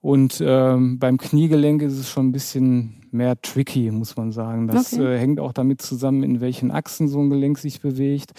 Und 0.00 0.42
ähm, 0.44 0.98
beim 0.98 1.18
Kniegelenk 1.18 1.82
ist 1.82 1.98
es 1.98 2.08
schon 2.08 2.28
ein 2.28 2.32
bisschen 2.32 3.06
mehr 3.10 3.40
tricky, 3.40 3.90
muss 3.90 4.16
man 4.16 4.30
sagen. 4.32 4.68
Das 4.68 4.92
okay. 4.92 5.14
äh, 5.14 5.18
hängt 5.18 5.40
auch 5.40 5.52
damit 5.52 5.82
zusammen, 5.82 6.22
in 6.22 6.40
welchen 6.40 6.70
Achsen 6.70 7.08
so 7.08 7.20
ein 7.20 7.30
Gelenk 7.30 7.58
sich 7.58 7.80
bewegt. 7.80 8.32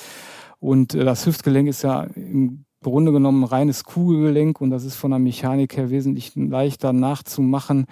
Und 0.59 0.93
äh, 0.93 1.03
das 1.03 1.25
Hüftgelenk 1.25 1.67
ist 1.67 1.81
ja 1.81 2.03
im 2.15 2.65
Grunde 2.83 3.11
genommen 3.11 3.43
ein 3.43 3.47
reines 3.47 3.83
Kugelgelenk 3.83 4.61
und 4.61 4.69
das 4.69 4.85
ist 4.85 4.95
von 4.95 5.11
der 5.11 5.19
Mechanik 5.19 5.75
her 5.77 5.89
wesentlich 5.89 6.35
leichter 6.35 6.93
nachzumachen 6.93 7.85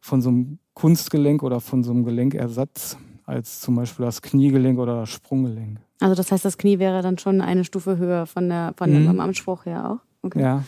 von 0.00 0.20
so 0.20 0.28
einem 0.28 0.58
Kunstgelenk 0.74 1.42
oder 1.42 1.60
von 1.60 1.84
so 1.84 1.92
einem 1.92 2.04
Gelenkersatz 2.04 2.98
als 3.24 3.60
zum 3.60 3.76
Beispiel 3.76 4.04
das 4.04 4.22
Kniegelenk 4.22 4.78
oder 4.78 5.00
das 5.00 5.10
Sprunggelenk. 5.10 5.78
Also 6.00 6.14
das 6.14 6.30
heißt, 6.30 6.44
das 6.44 6.58
Knie 6.58 6.78
wäre 6.78 7.00
dann 7.00 7.16
schon 7.16 7.40
eine 7.40 7.64
Stufe 7.64 7.96
höher 7.96 8.26
von 8.26 8.48
der 8.48 8.74
von 8.76 8.90
mhm. 8.90 9.06
dem 9.06 9.20
Anspruch 9.20 9.64
her 9.64 9.92
auch. 9.92 9.98
Okay. 10.22 10.42
Ja. 10.42 10.64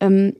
Ähm, 0.00 0.34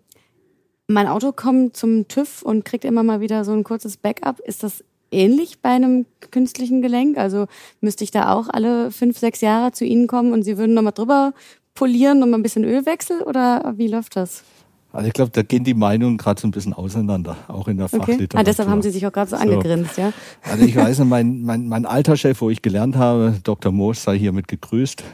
mein 0.89 1.07
Auto 1.07 1.33
kommt 1.33 1.77
zum 1.77 2.09
TÜV 2.09 2.43
und 2.43 2.65
kriegt 2.65 2.85
immer 2.85 3.03
mal 3.03 3.21
wieder 3.21 3.45
so 3.45 3.53
ein 3.53 3.63
kurzes 3.63 3.99
Backup. 3.99 4.41
Ist 4.41 4.63
das 4.63 4.83
ähnlich 5.11 5.61
bei 5.61 5.69
einem 5.69 6.07
künstlichen 6.31 6.81
Gelenk? 6.81 7.19
Also 7.19 7.47
müsste 7.81 8.05
ich 8.05 8.11
da 8.11 8.33
auch 8.33 8.49
alle 8.49 8.91
fünf, 8.91 9.19
sechs 9.19 9.43
Jahre 9.43 9.73
zu 9.73 9.85
Ihnen 9.85 10.07
kommen 10.07 10.33
und 10.33 10.43
Sie 10.43 10.57
würden 10.57 10.75
nochmal 10.75 10.95
drüber 10.95 11.35
polieren, 11.75 12.19
nochmal 12.19 12.41
ein 12.41 12.43
bisschen 12.43 12.65
Ölwechsel 12.65 13.23
oder 13.23 13.75
wie 13.77 13.87
läuft 13.87 14.17
das? 14.17 14.43
Also 14.91 15.07
ich 15.07 15.13
glaube, 15.13 15.31
da 15.31 15.43
gehen 15.43 15.65
die 15.65 15.75
Meinungen 15.75 16.17
gerade 16.17 16.41
so 16.41 16.49
ein 16.49 16.51
bisschen 16.51 16.73
auseinander, 16.73 17.37
auch 17.47 17.69
in 17.69 17.77
der 17.77 17.87
okay. 17.87 17.99
Fachliteratur. 17.99 18.41
Ah, 18.41 18.43
deshalb 18.43 18.71
haben 18.71 18.81
Sie 18.81 18.91
sich 18.91 19.07
auch 19.07 19.13
gerade 19.13 19.31
so, 19.31 19.37
so 19.37 19.43
angegrinst, 19.43 19.99
ja? 19.99 20.15
Also 20.43 20.65
ich 20.65 20.75
weiß, 20.75 21.01
mein, 21.01 21.43
mein, 21.43 21.69
mein 21.69 21.85
alter 21.85 22.17
Chef, 22.17 22.41
wo 22.41 22.49
ich 22.49 22.63
gelernt 22.63 22.97
habe, 22.97 23.39
Dr. 23.45 23.71
Moos, 23.71 24.03
sei 24.03 24.19
hiermit 24.19 24.49
gegrüßt 24.49 25.05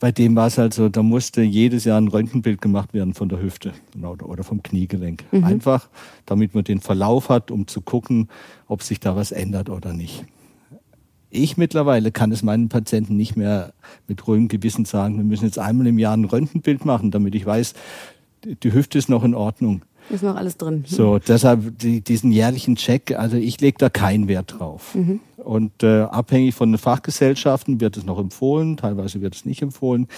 bei 0.00 0.12
dem 0.12 0.36
war 0.36 0.46
es 0.46 0.58
halt 0.58 0.74
so, 0.74 0.88
da 0.88 1.02
musste 1.02 1.42
jedes 1.42 1.84
Jahr 1.84 2.00
ein 2.00 2.08
Röntgenbild 2.08 2.62
gemacht 2.62 2.94
werden 2.94 3.14
von 3.14 3.28
der 3.28 3.40
Hüfte 3.42 3.72
oder 4.00 4.44
vom 4.44 4.62
Kniegelenk. 4.62 5.24
Mhm. 5.32 5.44
Einfach, 5.44 5.88
damit 6.24 6.54
man 6.54 6.64
den 6.64 6.80
Verlauf 6.80 7.28
hat, 7.28 7.50
um 7.50 7.66
zu 7.66 7.80
gucken, 7.80 8.28
ob 8.68 8.82
sich 8.82 9.00
da 9.00 9.16
was 9.16 9.32
ändert 9.32 9.70
oder 9.70 9.92
nicht. 9.92 10.24
Ich 11.30 11.56
mittlerweile 11.56 12.10
kann 12.10 12.32
es 12.32 12.42
meinen 12.42 12.68
Patienten 12.68 13.16
nicht 13.16 13.36
mehr 13.36 13.74
mit 14.06 14.26
ruhigem 14.26 14.48
Gewissen 14.48 14.84
sagen, 14.84 15.16
wir 15.16 15.24
müssen 15.24 15.44
jetzt 15.44 15.58
einmal 15.58 15.86
im 15.86 15.98
Jahr 15.98 16.16
ein 16.16 16.24
Röntgenbild 16.24 16.84
machen, 16.84 17.10
damit 17.10 17.34
ich 17.34 17.44
weiß, 17.44 17.74
die 18.62 18.72
Hüfte 18.72 18.98
ist 18.98 19.08
noch 19.08 19.24
in 19.24 19.34
Ordnung. 19.34 19.82
Ist 20.10 20.22
noch 20.22 20.36
alles 20.36 20.56
drin. 20.56 20.84
So, 20.86 21.18
deshalb 21.18 21.78
die, 21.78 22.00
diesen 22.00 22.32
jährlichen 22.32 22.76
Check, 22.76 23.14
also 23.16 23.36
ich 23.36 23.60
lege 23.60 23.76
da 23.78 23.90
keinen 23.90 24.28
Wert 24.28 24.54
drauf. 24.58 24.94
Mhm. 24.94 25.20
Und 25.36 25.82
äh, 25.82 26.02
abhängig 26.02 26.54
von 26.54 26.72
den 26.72 26.78
Fachgesellschaften 26.78 27.80
wird 27.80 27.96
es 27.96 28.04
noch 28.04 28.18
empfohlen, 28.18 28.76
teilweise 28.76 29.20
wird 29.20 29.34
es 29.34 29.44
nicht 29.44 29.62
empfohlen. 29.62 30.08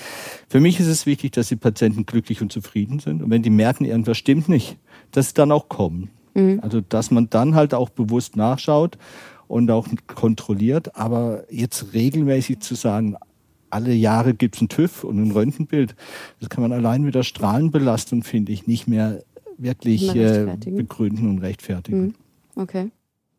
Für 0.49 0.61
mich 0.61 0.81
ist 0.81 0.87
es 0.87 1.07
wichtig, 1.07 1.33
dass 1.33 1.49
die 1.49 1.57
Patienten 1.57 2.07
glücklich 2.07 2.41
und 2.41 2.53
zufrieden 2.53 3.01
sind. 3.01 3.23
Und 3.23 3.31
wenn 3.31 3.43
die 3.43 3.51
merken, 3.51 3.85
irgendwas 3.85 4.19
stimmt 4.19 4.49
nicht, 4.49 4.77
dass 5.11 5.29
sie 5.29 5.35
dann 5.35 5.53
auch 5.53 5.69
kommen. 5.69 6.11
Mhm. 6.35 6.61
Also 6.63 6.81
dass 6.81 7.11
man 7.11 7.29
dann 7.31 7.55
halt 7.55 7.75
auch 7.75 7.91
bewusst 7.91 8.37
nachschaut 8.37 8.97
und 9.49 9.71
auch 9.71 9.89
kontrolliert. 10.07 10.97
Aber 10.97 11.45
jetzt 11.51 11.93
regelmäßig 11.93 12.61
zu 12.61 12.75
sagen, 12.75 13.17
alle 13.71 13.93
Jahre 13.93 14.35
gibt 14.35 14.57
es 14.57 14.63
einen 14.63 14.69
TÜV 14.69 15.05
und 15.05 15.23
ein 15.23 15.31
Röntgenbild. 15.31 15.95
Das 16.41 16.49
kann 16.49 16.63
man 16.63 16.73
allein 16.73 17.03
mit 17.03 17.15
der 17.15 17.23
Strahlenbelastung, 17.23 18.23
finde 18.25 18.53
ich, 18.53 18.67
nicht 18.67 18.89
mehr 18.89 19.23
wirklich 19.63 20.15
äh, 20.15 20.57
begründen 20.67 21.29
und 21.29 21.39
rechtfertigen. 21.39 22.01
Mhm. 22.01 22.15
Okay. 22.57 22.91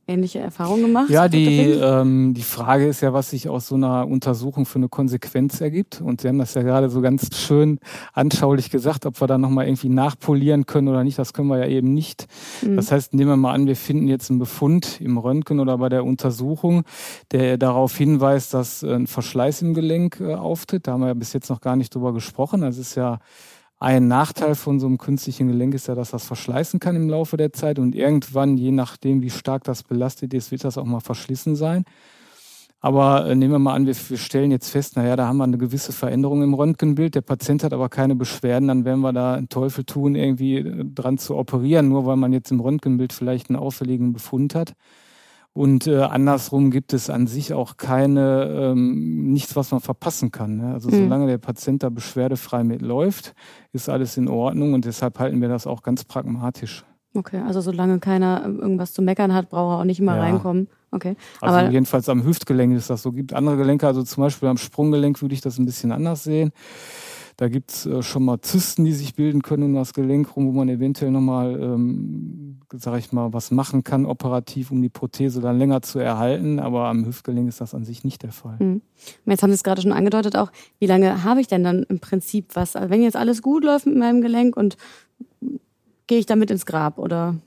Ähnliche 0.07 0.39
Erfahrungen 0.39 0.81
gemacht? 0.81 1.09
Ja, 1.09 1.29
die, 1.29 1.59
ähm, 1.69 2.33
die 2.33 2.41
Frage 2.41 2.87
ist 2.87 3.01
ja, 3.01 3.13
was 3.13 3.29
sich 3.29 3.47
aus 3.47 3.67
so 3.67 3.75
einer 3.75 4.07
Untersuchung 4.07 4.65
für 4.65 4.79
eine 4.79 4.89
Konsequenz 4.89 5.61
ergibt. 5.61 6.01
Und 6.01 6.21
Sie 6.21 6.27
haben 6.27 6.39
das 6.39 6.53
ja 6.53 6.63
gerade 6.63 6.89
so 6.89 7.01
ganz 7.01 7.33
schön 7.37 7.79
anschaulich 8.11 8.71
gesagt, 8.71 9.05
ob 9.05 9.21
wir 9.21 9.27
da 9.27 9.37
nochmal 9.37 9.67
irgendwie 9.67 9.89
nachpolieren 9.89 10.65
können 10.65 10.89
oder 10.89 11.03
nicht. 11.03 11.17
Das 11.17 11.33
können 11.33 11.47
wir 11.47 11.59
ja 11.59 11.67
eben 11.67 11.93
nicht. 11.93 12.27
Mhm. 12.61 12.75
Das 12.75 12.91
heißt, 12.91 13.13
nehmen 13.13 13.29
wir 13.29 13.37
mal 13.37 13.53
an, 13.53 13.67
wir 13.67 13.75
finden 13.75 14.07
jetzt 14.07 14.29
einen 14.29 14.39
Befund 14.39 14.99
im 14.99 15.17
Röntgen 15.17 15.59
oder 15.59 15.77
bei 15.77 15.87
der 15.87 16.03
Untersuchung, 16.03 16.83
der 17.31 17.57
darauf 17.57 17.95
hinweist, 17.95 18.53
dass 18.53 18.83
ein 18.83 19.07
Verschleiß 19.07 19.61
im 19.61 19.73
Gelenk 19.75 20.19
äh, 20.19 20.33
auftritt. 20.33 20.87
Da 20.87 20.93
haben 20.93 21.01
wir 21.01 21.07
ja 21.07 21.13
bis 21.13 21.31
jetzt 21.31 21.49
noch 21.49 21.61
gar 21.61 21.75
nicht 21.75 21.93
drüber 21.93 22.11
gesprochen. 22.11 22.61
Das 22.61 22.77
ist 22.77 22.95
ja 22.95 23.19
Ein 23.81 24.07
Nachteil 24.07 24.53
von 24.53 24.79
so 24.79 24.85
einem 24.85 24.99
künstlichen 24.99 25.47
Gelenk 25.47 25.73
ist 25.73 25.87
ja, 25.87 25.95
dass 25.95 26.11
das 26.11 26.23
verschleißen 26.27 26.79
kann 26.79 26.95
im 26.95 27.09
Laufe 27.09 27.35
der 27.35 27.51
Zeit 27.51 27.79
und 27.79 27.95
irgendwann, 27.95 28.55
je 28.55 28.69
nachdem, 28.69 29.23
wie 29.23 29.31
stark 29.31 29.63
das 29.63 29.81
belastet 29.81 30.35
ist, 30.35 30.51
wird 30.51 30.63
das 30.63 30.77
auch 30.77 30.85
mal 30.85 30.99
verschlissen 30.99 31.55
sein. 31.55 31.85
Aber 32.79 33.25
äh, 33.25 33.33
nehmen 33.33 33.53
wir 33.53 33.57
mal 33.57 33.73
an, 33.73 33.87
wir, 33.87 33.95
stellen 33.95 34.51
jetzt 34.51 34.69
fest, 34.69 34.97
naja, 34.97 35.15
da 35.15 35.25
haben 35.25 35.37
wir 35.37 35.45
eine 35.45 35.57
gewisse 35.57 35.93
Veränderung 35.93 36.43
im 36.43 36.53
Röntgenbild, 36.53 37.15
der 37.15 37.21
Patient 37.21 37.63
hat 37.63 37.73
aber 37.73 37.89
keine 37.89 38.13
Beschwerden, 38.13 38.67
dann 38.67 38.85
werden 38.85 39.01
wir 39.01 39.13
da 39.13 39.33
einen 39.33 39.49
Teufel 39.49 39.83
tun, 39.83 40.13
irgendwie 40.13 40.63
dran 40.93 41.17
zu 41.17 41.35
operieren, 41.35 41.89
nur 41.89 42.05
weil 42.05 42.17
man 42.17 42.33
jetzt 42.33 42.51
im 42.51 42.59
Röntgenbild 42.59 43.13
vielleicht 43.13 43.49
einen 43.49 43.57
auffälligen 43.57 44.13
Befund 44.13 44.53
hat. 44.53 44.73
Und 45.53 45.85
äh, 45.85 45.97
andersrum 45.97 46.71
gibt 46.71 46.93
es 46.93 47.09
an 47.09 47.27
sich 47.27 47.53
auch 47.53 47.75
keine, 47.75 48.71
ähm, 48.71 49.33
nichts, 49.33 49.55
was 49.57 49.71
man 49.71 49.81
verpassen 49.81 50.31
kann. 50.31 50.57
Ne? 50.57 50.73
Also 50.73 50.89
mhm. 50.89 51.03
solange 51.03 51.27
der 51.27 51.39
Patient 51.39 51.83
da 51.83 51.89
beschwerdefrei 51.89 52.63
mitläuft, 52.63 53.33
ist 53.73 53.89
alles 53.89 54.15
in 54.15 54.29
Ordnung 54.29 54.73
und 54.73 54.85
deshalb 54.85 55.19
halten 55.19 55.41
wir 55.41 55.49
das 55.49 55.67
auch 55.67 55.81
ganz 55.81 56.05
pragmatisch. 56.05 56.85
Okay, 57.13 57.41
also 57.45 57.59
solange 57.59 57.99
keiner 57.99 58.43
ähm, 58.45 58.59
irgendwas 58.61 58.93
zu 58.93 59.01
meckern 59.01 59.33
hat, 59.33 59.49
braucht 59.49 59.73
er 59.73 59.79
auch 59.79 59.83
nicht 59.83 59.99
immer 59.99 60.15
ja. 60.15 60.21
reinkommen. 60.21 60.69
Okay. 60.91 61.17
Also 61.41 61.57
Aber 61.57 61.69
jedenfalls 61.69 62.07
am 62.07 62.23
Hüftgelenk 62.23 62.75
ist 62.75 62.89
das 62.89 63.01
so. 63.01 63.11
Gibt 63.11 63.33
andere 63.33 63.57
Gelenke, 63.57 63.87
also 63.87 64.03
zum 64.03 64.23
Beispiel 64.23 64.47
am 64.47 64.57
Sprunggelenk 64.57 65.21
würde 65.21 65.33
ich 65.33 65.41
das 65.41 65.57
ein 65.57 65.65
bisschen 65.65 65.91
anders 65.91 66.23
sehen. 66.23 66.51
Da 67.41 67.49
gibt's 67.49 67.87
äh, 67.87 68.03
schon 68.03 68.23
mal 68.23 68.39
Zysten, 68.41 68.85
die 68.85 68.91
sich 68.91 69.15
bilden 69.15 69.41
können 69.41 69.63
um 69.63 69.73
das 69.73 69.95
Gelenk 69.95 70.35
rum, 70.35 70.45
wo 70.45 70.51
man 70.51 70.69
eventuell 70.69 71.09
nochmal, 71.09 71.59
ähm, 71.59 72.59
sag 72.71 72.99
ich 72.99 73.11
mal, 73.13 73.33
was 73.33 73.49
machen 73.49 73.83
kann, 73.83 74.05
operativ, 74.05 74.69
um 74.69 74.79
die 74.79 74.89
Prothese 74.89 75.41
dann 75.41 75.57
länger 75.57 75.81
zu 75.81 75.97
erhalten. 75.97 76.59
Aber 76.59 76.85
am 76.85 77.03
Hüftgelenk 77.03 77.49
ist 77.49 77.59
das 77.59 77.73
an 77.73 77.83
sich 77.83 78.03
nicht 78.03 78.21
der 78.21 78.31
Fall. 78.31 78.57
Mhm. 78.59 78.81
Jetzt 79.25 79.41
haben 79.41 79.49
Sie 79.49 79.55
es 79.55 79.63
gerade 79.63 79.81
schon 79.81 79.91
angedeutet 79.91 80.35
auch, 80.35 80.51
wie 80.77 80.85
lange 80.85 81.23
habe 81.23 81.41
ich 81.41 81.47
denn 81.47 81.63
dann 81.63 81.81
im 81.89 81.99
Prinzip 81.99 82.45
was? 82.53 82.75
Also 82.75 82.91
wenn 82.91 83.01
jetzt 83.01 83.17
alles 83.17 83.41
gut 83.41 83.63
läuft 83.63 83.87
mit 83.87 83.97
meinem 83.97 84.21
Gelenk 84.21 84.55
und 84.55 84.77
gehe 86.05 86.19
ich 86.19 86.27
damit 86.27 86.51
ins 86.51 86.67
Grab 86.67 86.99
oder 86.99 87.37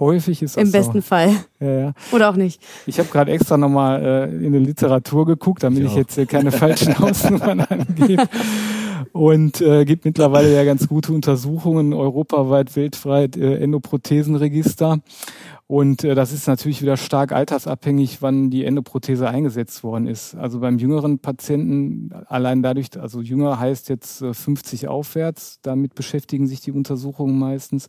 Häufig 0.00 0.42
ist 0.42 0.56
das 0.56 0.64
Im 0.64 0.72
besten 0.72 0.94
so. 0.94 1.02
Fall. 1.02 1.36
Ja, 1.60 1.70
ja. 1.70 1.92
Oder 2.10 2.30
auch 2.30 2.34
nicht. 2.34 2.60
Ich 2.86 2.98
habe 2.98 3.08
gerade 3.08 3.30
extra 3.30 3.56
nochmal 3.56 4.02
äh, 4.02 4.44
in 4.44 4.50
der 4.50 4.62
Literatur 4.62 5.26
geguckt, 5.26 5.62
damit 5.62 5.84
ich, 5.84 5.90
ich 5.90 5.94
jetzt 5.94 6.18
äh, 6.18 6.26
keine 6.26 6.50
falschen 6.50 6.98
Hausnummern 6.98 7.60
angebe. 7.60 8.26
Und 9.12 9.60
äh, 9.60 9.84
gibt 9.84 10.04
mittlerweile 10.04 10.54
ja 10.54 10.64
ganz 10.64 10.88
gute 10.88 11.12
Untersuchungen, 11.12 11.92
europaweit, 11.92 12.76
weltweit, 12.76 13.36
äh, 13.36 13.56
Endoprothesenregister. 13.56 15.00
Und 15.66 16.04
äh, 16.04 16.14
das 16.14 16.32
ist 16.32 16.46
natürlich 16.48 16.82
wieder 16.82 16.98
stark 16.98 17.32
altersabhängig, 17.32 18.20
wann 18.20 18.50
die 18.50 18.64
Endoprothese 18.64 19.28
eingesetzt 19.28 19.82
worden 19.82 20.06
ist. 20.06 20.34
Also 20.34 20.60
beim 20.60 20.78
jüngeren 20.78 21.18
Patienten, 21.18 22.10
allein 22.26 22.62
dadurch, 22.62 22.88
also 23.00 23.22
jünger 23.22 23.58
heißt 23.58 23.88
jetzt 23.88 24.20
äh, 24.20 24.34
50 24.34 24.88
aufwärts, 24.88 25.60
damit 25.62 25.94
beschäftigen 25.94 26.46
sich 26.46 26.60
die 26.60 26.72
Untersuchungen 26.72 27.38
meistens. 27.38 27.88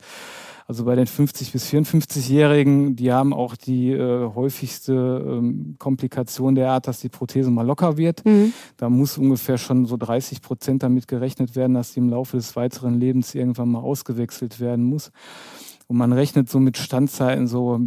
Also 0.66 0.86
bei 0.86 0.96
den 0.96 1.08
50 1.08 1.52
bis 1.52 1.66
54-Jährigen, 1.66 2.96
die 2.96 3.12
haben 3.12 3.34
auch 3.34 3.56
die 3.56 3.92
äh, 3.92 4.34
häufigste 4.34 4.94
ähm, 4.94 5.76
Komplikation 5.78 6.56
der 6.56 6.72
Art, 6.72 6.88
dass 6.88 7.00
die 7.00 7.10
Prothese 7.10 7.52
mal 7.52 7.66
locker 7.66 7.98
wird. 7.98 8.26
Mhm. 8.26 8.54
Da 8.78 8.90
muss 8.90 9.18
ungefähr 9.18 9.58
schon 9.58 9.86
so 9.86 9.98
30 9.98 10.42
Prozent 10.42 10.84
damit 10.84 11.08
gerechnet 11.08 11.56
werden, 11.56 11.74
dass 11.74 11.94
die 11.94 12.00
im 12.00 12.10
Laufe 12.10 12.38
des 12.38 12.56
weiteren 12.56 13.00
Lebens 13.00 13.36
irgendwann 13.36 13.70
mal 13.70 13.82
ausgewechselt 13.82 14.60
werden 14.60 14.86
muss. 14.86 15.12
Und 15.88 15.98
man 15.98 16.14
rechnet 16.14 16.50
so 16.50 16.60
mit 16.60 16.78
Standzeiten 16.78 17.48
so 17.48 17.80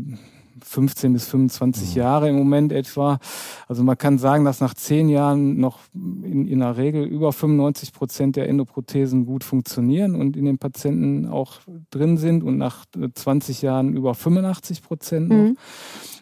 15 0.67 1.13
bis 1.13 1.27
25 1.27 1.91
mhm. 1.91 1.97
Jahre 1.97 2.29
im 2.29 2.37
Moment 2.37 2.73
etwa. 2.73 3.19
Also 3.69 3.83
man 3.83 3.97
kann 3.97 4.19
sagen, 4.19 4.45
dass 4.45 4.61
nach 4.61 4.75
zehn 4.75 5.09
Jahren 5.09 5.59
noch 5.59 5.79
in, 5.95 6.47
in 6.47 6.59
der 6.59 6.77
Regel 6.77 7.05
über 7.05 7.33
95 7.33 7.93
Prozent 7.93 8.37
der 8.37 8.49
Endoprothesen 8.49 9.27
gut 9.27 9.45
funktionieren 9.45 10.15
und 10.15 10.37
in 10.37 10.45
den 10.45 10.59
Patienten 10.59 11.27
auch 11.27 11.61
drin 11.91 12.17
sind 12.17 12.43
und 12.43 12.59
nach 12.59 12.85
20 13.15 13.63
Jahren 13.63 13.95
über 13.95 14.15
85 14.15 14.83
Prozent 14.83 15.29
noch. 15.29 15.37
Mhm. 15.37 15.57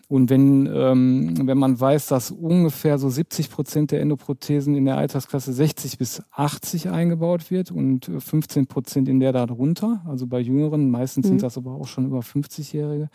Und 0.09 0.28
wenn, 0.30 0.70
ähm, 0.72 1.46
wenn 1.46 1.59
man 1.59 1.80
weiß, 1.80 2.09
dass 2.09 2.30
ungefähr 2.30 2.98
so 2.98 3.09
70 3.09 3.50
Prozent 3.50 3.90
der 3.90 4.00
Endoprothesen 4.00 4.74
in 4.74 4.85
der 4.85 4.98
Altersklasse 4.98 5.52
60 5.52 5.98
bis 5.98 6.22
80 6.30 6.90
eingebaut 6.90 7.50
wird 7.50 7.70
und 7.70 8.11
15 8.18 8.66
Prozent 8.66 9.09
in 9.09 9.18
der 9.18 9.33
darunter, 9.33 10.02
also 10.07 10.26
bei 10.26 10.40
Jüngeren, 10.40 10.90
meistens 10.90 11.24
mhm. 11.24 11.30
sind 11.30 11.42
das 11.42 11.57
aber 11.57 11.72
auch 11.72 11.87
schon 11.87 12.07
über 12.07 12.20
50-Jährige, 12.20 13.09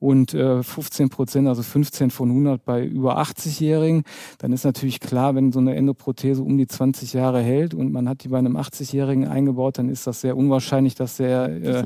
und 0.00 0.32
äh, 0.32 0.62
15 0.62 1.10
Prozent, 1.10 1.46
also 1.46 1.62
15 1.62 2.10
von 2.10 2.30
100 2.30 2.64
bei 2.64 2.84
über 2.84 3.18
80-Jährigen, 3.18 4.02
dann 4.38 4.52
ist 4.52 4.64
natürlich 4.64 4.98
klar, 4.98 5.34
wenn 5.34 5.52
so 5.52 5.60
eine 5.60 5.76
Endoprothese 5.76 6.42
um 6.42 6.56
die 6.56 6.66
20 6.66 7.12
Jahre 7.12 7.42
hält 7.42 7.74
und 7.74 7.92
man 7.92 8.08
hat 8.08 8.24
die 8.24 8.28
bei 8.28 8.38
einem 8.38 8.56
80-Jährigen 8.56 9.28
eingebaut, 9.28 9.76
dann 9.76 9.90
ist 9.90 10.06
das 10.06 10.22
sehr 10.22 10.38
unwahrscheinlich, 10.38 10.94
dass 10.94 11.18
der, 11.18 11.44
äh, 11.62 11.84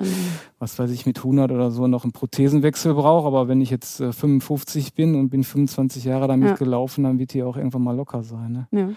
was 0.61 0.79
weiß 0.79 0.93
ich, 0.93 1.07
mit 1.07 1.19
100 1.19 1.51
oder 1.51 1.73
so 1.73 1.89
noch 1.89 2.05
einen 2.05 2.13
Prothesenwechsel 2.13 2.95
braucht. 2.95 3.27
Aber 3.27 3.49
wenn 3.49 3.61
ich 3.61 3.71
jetzt 3.71 4.01
äh, 4.01 4.13
55 4.13 4.95
bin 4.95 5.17
und 5.17 5.31
bin 5.31 5.43
25 5.43 6.05
Jahre 6.05 6.29
damit 6.29 6.51
ja. 6.51 6.55
gelaufen, 6.55 7.03
dann 7.03 7.19
wird 7.19 7.35
die 7.35 7.43
auch 7.43 7.57
irgendwann 7.57 7.83
mal 7.83 7.97
locker 7.97 8.23
sein. 8.23 8.53
Ne? 8.53 8.69
Ja. 8.71 8.89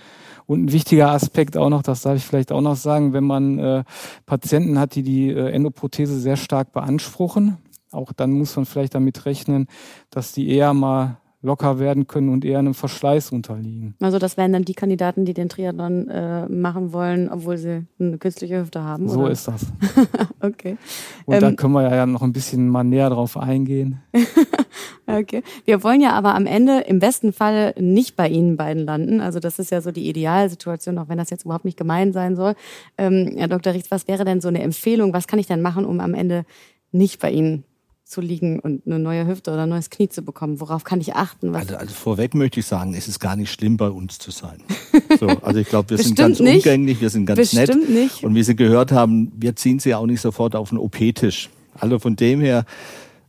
Und 0.45 0.65
ein 0.65 0.71
wichtiger 0.71 1.11
Aspekt 1.11 1.57
auch 1.57 1.69
noch, 1.69 1.81
das 1.81 2.03
darf 2.03 2.15
ich 2.15 2.23
vielleicht 2.23 2.51
auch 2.51 2.61
noch 2.61 2.75
sagen, 2.75 3.13
wenn 3.13 3.25
man 3.25 3.57
äh, 3.57 3.83
Patienten 4.25 4.79
hat, 4.79 4.95
die 4.95 5.03
die 5.03 5.29
äh, 5.29 5.49
Endoprothese 5.49 6.19
sehr 6.19 6.37
stark 6.37 6.71
beanspruchen, 6.71 7.57
auch 7.91 8.11
dann 8.13 8.31
muss 8.31 8.55
man 8.55 8.65
vielleicht 8.65 8.95
damit 8.95 9.25
rechnen, 9.25 9.67
dass 10.09 10.31
die 10.31 10.49
eher 10.49 10.73
mal 10.73 11.17
locker 11.41 11.79
werden 11.79 12.07
können 12.07 12.29
und 12.29 12.43
eher 12.43 12.59
einem 12.59 12.73
Verschleiß 12.73 13.31
unterliegen. 13.31 13.95
Also 14.01 14.17
das 14.17 14.37
wären 14.37 14.53
dann 14.53 14.65
die 14.65 14.73
Kandidaten, 14.73 15.23
die 15.23 15.33
den 15.33 15.49
Triathlon 15.49 16.07
äh, 16.09 16.47
machen 16.49 16.93
wollen, 16.93 17.29
obwohl 17.29 17.57
sie 17.57 17.85
eine 17.99 18.17
künstliche 18.17 18.59
Hüfte 18.59 18.83
haben. 18.83 19.07
So 19.07 19.27
ist 19.27 19.47
das. 19.47 19.65
okay. 20.41 20.77
Und 21.25 21.35
ähm, 21.35 21.41
da 21.41 21.51
können 21.53 21.73
wir 21.73 21.93
ja 21.95 22.05
noch 22.05 22.23
ein 22.23 22.33
bisschen 22.33 22.67
mal 22.67 22.83
näher 22.83 23.09
drauf 23.11 23.37
eingehen. 23.37 24.01
okay. 25.07 25.43
Wir 25.65 25.83
wollen 25.83 26.01
ja 26.01 26.11
aber 26.11 26.33
am 26.33 26.47
Ende 26.47 26.79
im 26.81 26.99
besten 26.99 27.31
Fall 27.31 27.75
nicht 27.79 28.15
bei 28.15 28.27
Ihnen 28.27 28.57
beiden 28.57 28.85
landen. 28.85 29.21
Also 29.21 29.39
das 29.39 29.59
ist 29.59 29.71
ja 29.71 29.81
so 29.81 29.91
die 29.91 30.09
Idealsituation, 30.09 30.97
auch 30.97 31.07
wenn 31.07 31.19
das 31.19 31.29
jetzt 31.29 31.45
überhaupt 31.45 31.65
nicht 31.65 31.77
gemein 31.77 32.13
sein 32.13 32.35
soll. 32.35 32.55
Ähm, 32.97 33.35
Herr 33.37 33.47
Dr. 33.47 33.73
Richts, 33.73 33.91
was 33.91 34.07
wäre 34.07 34.25
denn 34.25 34.41
so 34.41 34.47
eine 34.47 34.63
Empfehlung? 34.63 35.13
Was 35.13 35.27
kann 35.27 35.39
ich 35.39 35.47
denn 35.47 35.61
machen, 35.61 35.85
um 35.85 35.99
am 35.99 36.15
Ende 36.15 36.45
nicht 36.91 37.21
bei 37.21 37.29
Ihnen 37.29 37.63
zu 38.07 38.21
liegen 38.21 38.59
und 38.59 38.85
eine 38.85 38.99
neue 38.99 39.27
Hüfte 39.27 39.51
oder 39.51 39.63
ein 39.63 39.69
neues 39.69 39.89
Knie 39.89 40.09
zu 40.09 40.21
bekommen? 40.21 40.59
Worauf 40.61 40.83
kann 40.83 41.01
ich 41.01 41.15
achten? 41.15 41.53
Also, 41.53 41.75
also, 41.75 41.93
vorweg 41.93 42.33
möchte 42.33 42.59
ich 42.59 42.65
sagen, 42.65 42.93
es 42.93 43.07
ist 43.07 43.19
gar 43.19 43.35
nicht 43.35 43.51
schlimm, 43.51 43.77
bei 43.77 43.89
uns 43.89 44.17
zu 44.19 44.31
sein. 44.31 44.61
So, 45.19 45.27
also 45.27 45.59
ich 45.59 45.67
glaube, 45.67 45.91
wir 45.91 45.97
sind 45.97 46.15
ganz 46.15 46.39
nicht. 46.39 46.57
umgänglich, 46.57 47.01
wir 47.01 47.09
sind 47.09 47.25
ganz 47.25 47.39
Bestimmt 47.39 47.89
nett. 47.89 47.89
Nicht. 47.89 48.23
Und 48.23 48.35
wie 48.35 48.43
Sie 48.43 48.55
gehört 48.55 48.91
haben, 48.91 49.31
wir 49.35 49.55
ziehen 49.55 49.79
Sie 49.79 49.95
auch 49.95 50.05
nicht 50.05 50.21
sofort 50.21 50.55
auf 50.55 50.69
den 50.69 50.77
OP-Tisch. 50.77 51.49
Also 51.79 51.97
von 51.97 52.15
dem 52.15 52.41
her, 52.41 52.65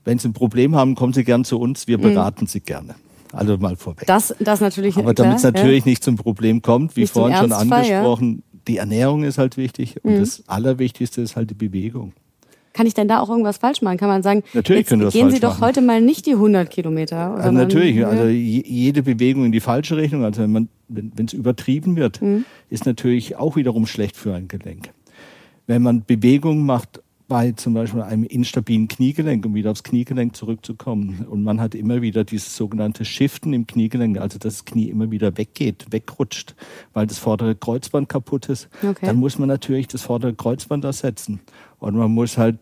wenn 0.04 0.18
Sie 0.18 0.28
ein 0.28 0.32
Problem 0.32 0.74
haben, 0.74 0.94
kommen 0.94 1.12
Sie 1.12 1.24
gern 1.24 1.44
zu 1.44 1.58
uns, 1.58 1.86
wir 1.86 1.98
mhm. 1.98 2.02
beraten 2.02 2.44
mhm. 2.44 2.48
Sie 2.48 2.60
gerne. 2.60 2.96
Also 3.32 3.56
mal 3.58 3.76
vorweg. 3.76 4.06
Das, 4.06 4.34
das 4.40 4.60
natürlich. 4.60 4.96
Aber 4.96 5.14
damit 5.14 5.38
es 5.38 5.42
natürlich 5.44 5.84
ja. 5.84 5.90
nicht 5.90 6.02
zum 6.02 6.16
Problem 6.16 6.62
kommt, 6.62 6.96
wie 6.96 7.02
nicht 7.02 7.12
vorhin 7.12 7.36
schon 7.36 7.52
angesprochen, 7.52 8.42
ja. 8.52 8.60
die 8.66 8.76
Ernährung 8.78 9.22
ist 9.22 9.38
halt 9.38 9.56
wichtig 9.56 10.02
und 10.04 10.14
mhm. 10.14 10.20
das 10.20 10.42
Allerwichtigste 10.46 11.20
ist 11.22 11.36
halt 11.36 11.50
die 11.50 11.54
Bewegung. 11.54 12.12
Kann 12.78 12.86
ich 12.86 12.94
denn 12.94 13.08
da 13.08 13.18
auch 13.18 13.28
irgendwas 13.28 13.58
falsch 13.58 13.82
machen? 13.82 13.98
Kann 13.98 14.06
man 14.06 14.22
sagen, 14.22 14.44
natürlich 14.54 14.82
jetzt 14.82 14.90
können 14.90 15.10
gehen 15.10 15.32
Sie 15.32 15.40
doch 15.40 15.54
machen. 15.54 15.62
heute 15.62 15.80
mal 15.80 16.00
nicht 16.00 16.26
die 16.26 16.34
100 16.34 16.70
Kilometer? 16.70 17.34
Also 17.34 17.50
natürlich, 17.50 17.96
ja. 17.96 18.08
also 18.08 18.28
jede 18.28 19.02
Bewegung 19.02 19.44
in 19.46 19.50
die 19.50 19.58
falsche 19.58 19.96
Richtung, 19.96 20.22
also 20.24 20.42
wenn 20.42 20.68
es 21.26 21.32
übertrieben 21.32 21.96
wird, 21.96 22.22
mhm. 22.22 22.44
ist 22.70 22.86
natürlich 22.86 23.34
auch 23.34 23.56
wiederum 23.56 23.84
schlecht 23.86 24.16
für 24.16 24.32
ein 24.32 24.46
Gelenk. 24.46 24.90
Wenn 25.66 25.82
man 25.82 26.04
Bewegung 26.04 26.64
macht 26.66 27.02
bei 27.26 27.50
zum 27.50 27.74
Beispiel 27.74 28.00
einem 28.00 28.22
instabilen 28.22 28.86
Kniegelenk, 28.86 29.44
um 29.44 29.56
wieder 29.56 29.72
aufs 29.72 29.82
Kniegelenk 29.82 30.36
zurückzukommen. 30.36 31.26
Und 31.28 31.42
man 31.42 31.60
hat 31.60 31.74
immer 31.74 32.00
wieder 32.00 32.22
dieses 32.22 32.56
sogenannte 32.56 33.04
Shiften 33.04 33.52
im 33.52 33.66
Kniegelenk, 33.66 34.18
also 34.18 34.38
dass 34.38 34.58
das 34.58 34.64
Knie 34.64 34.88
immer 34.88 35.10
wieder 35.10 35.36
weggeht, 35.36 35.86
wegrutscht, 35.90 36.54
weil 36.92 37.08
das 37.08 37.18
vordere 37.18 37.56
Kreuzband 37.56 38.08
kaputt 38.08 38.48
ist. 38.48 38.68
Okay. 38.82 39.04
Dann 39.04 39.16
muss 39.16 39.38
man 39.38 39.48
natürlich 39.48 39.88
das 39.88 40.02
vordere 40.02 40.32
Kreuzband 40.32 40.84
ersetzen. 40.84 41.40
Und 41.80 41.96
man 41.96 42.12
muss 42.12 42.38
halt, 42.38 42.58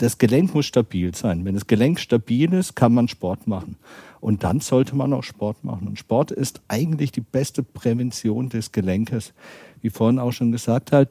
das 0.00 0.16
Gelenk 0.16 0.54
muss 0.54 0.66
stabil 0.66 1.14
sein. 1.14 1.44
Wenn 1.44 1.54
das 1.54 1.66
Gelenk 1.66 2.00
stabil 2.00 2.52
ist, 2.54 2.74
kann 2.74 2.94
man 2.94 3.08
Sport 3.08 3.46
machen. 3.46 3.76
Und 4.20 4.44
dann 4.44 4.60
sollte 4.60 4.96
man 4.96 5.12
auch 5.12 5.22
Sport 5.22 5.62
machen. 5.62 5.88
Und 5.88 5.98
Sport 5.98 6.30
ist 6.30 6.62
eigentlich 6.68 7.12
die 7.12 7.20
beste 7.20 7.62
Prävention 7.62 8.48
des 8.48 8.72
Gelenkes. 8.72 9.34
Wie 9.82 9.90
vorhin 9.90 10.18
auch 10.18 10.32
schon 10.32 10.52
gesagt 10.52 10.92
hat, 10.92 11.08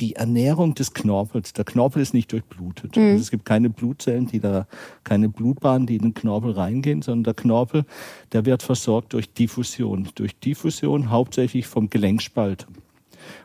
die 0.00 0.16
Ernährung 0.16 0.74
des 0.74 0.92
Knorpels. 0.92 1.52
Der 1.52 1.64
Knorpel 1.64 2.02
ist 2.02 2.14
nicht 2.14 2.32
durchblutet. 2.32 2.96
Mhm. 2.96 3.02
Also 3.02 3.22
es 3.22 3.30
gibt 3.30 3.44
keine 3.44 3.70
Blutzellen, 3.70 4.26
die 4.26 4.40
da, 4.40 4.66
keine 5.04 5.28
Blutbahnen, 5.28 5.86
die 5.86 5.96
in 5.96 6.02
den 6.02 6.14
Knorpel 6.14 6.52
reingehen, 6.52 7.02
sondern 7.02 7.24
der 7.24 7.34
Knorpel, 7.34 7.84
der 8.32 8.44
wird 8.44 8.62
versorgt 8.62 9.12
durch 9.12 9.32
Diffusion. 9.32 10.08
Durch 10.16 10.38
Diffusion 10.38 11.10
hauptsächlich 11.10 11.66
vom 11.66 11.90
Gelenkspalt. 11.90 12.66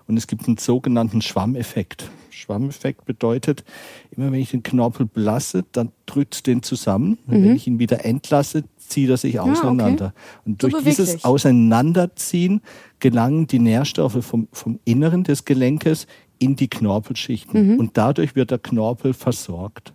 Und 0.07 0.17
es 0.17 0.27
gibt 0.27 0.47
einen 0.47 0.57
sogenannten 0.57 1.21
Schwammeffekt. 1.21 2.09
Schwammeffekt 2.29 3.05
bedeutet, 3.05 3.63
immer 4.11 4.31
wenn 4.31 4.39
ich 4.39 4.51
den 4.51 4.63
Knorpel 4.63 5.05
belasse, 5.05 5.65
dann 5.71 5.91
drückt 6.05 6.35
es 6.35 6.43
den 6.43 6.63
zusammen. 6.63 7.17
Mhm. 7.25 7.31
Wenn 7.31 7.55
ich 7.55 7.67
ihn 7.67 7.79
wieder 7.79 8.05
entlasse, 8.05 8.63
zieht 8.77 9.09
er 9.09 9.17
sich 9.17 9.39
auseinander. 9.39 10.05
Ah, 10.05 10.13
okay. 10.13 10.41
Und 10.45 10.63
durch 10.63 10.83
dieses 10.83 11.23
Auseinanderziehen 11.23 12.61
gelangen 12.99 13.47
die 13.47 13.59
Nährstoffe 13.59 14.23
vom, 14.25 14.47
vom 14.51 14.79
Inneren 14.85 15.23
des 15.23 15.45
Gelenkes 15.45 16.07
in 16.39 16.55
die 16.55 16.67
Knorpelschichten. 16.67 17.73
Mhm. 17.73 17.79
Und 17.79 17.97
dadurch 17.97 18.35
wird 18.35 18.51
der 18.51 18.59
Knorpel 18.59 19.13
versorgt. 19.13 19.93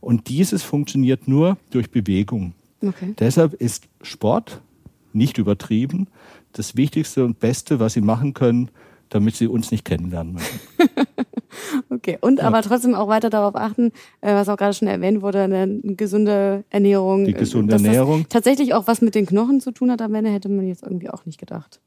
Und 0.00 0.28
dieses 0.28 0.62
funktioniert 0.62 1.28
nur 1.28 1.58
durch 1.70 1.90
Bewegung. 1.90 2.54
Okay. 2.82 3.14
Deshalb 3.18 3.54
ist 3.54 3.88
Sport 4.02 4.60
nicht 5.12 5.38
übertrieben 5.38 6.08
das 6.52 6.76
Wichtigste 6.76 7.24
und 7.24 7.40
Beste, 7.40 7.80
was 7.80 7.94
Sie 7.94 8.00
machen 8.00 8.34
können, 8.34 8.70
damit 9.14 9.36
Sie 9.36 9.46
uns 9.46 9.70
nicht 9.70 9.84
kennenlernen 9.84 10.34
müssen. 10.34 10.60
okay, 11.90 12.18
und 12.20 12.38
ja. 12.38 12.46
aber 12.46 12.62
trotzdem 12.62 12.94
auch 12.94 13.08
weiter 13.08 13.30
darauf 13.30 13.54
achten, 13.54 13.92
äh, 14.20 14.34
was 14.34 14.48
auch 14.48 14.56
gerade 14.56 14.74
schon 14.74 14.88
erwähnt 14.88 15.22
wurde, 15.22 15.42
eine 15.42 15.80
gesunde 15.82 16.64
Ernährung. 16.70 17.24
Die 17.24 17.34
gesunde 17.34 17.74
Ernährung. 17.74 18.26
tatsächlich 18.28 18.74
auch 18.74 18.86
was 18.86 19.02
mit 19.02 19.14
den 19.14 19.26
Knochen 19.26 19.60
zu 19.60 19.72
tun 19.72 19.90
hat 19.90 20.00
am 20.02 20.14
Ende, 20.14 20.30
hätte 20.30 20.48
man 20.48 20.66
jetzt 20.66 20.82
irgendwie 20.82 21.10
auch 21.10 21.26
nicht 21.26 21.38
gedacht. 21.38 21.80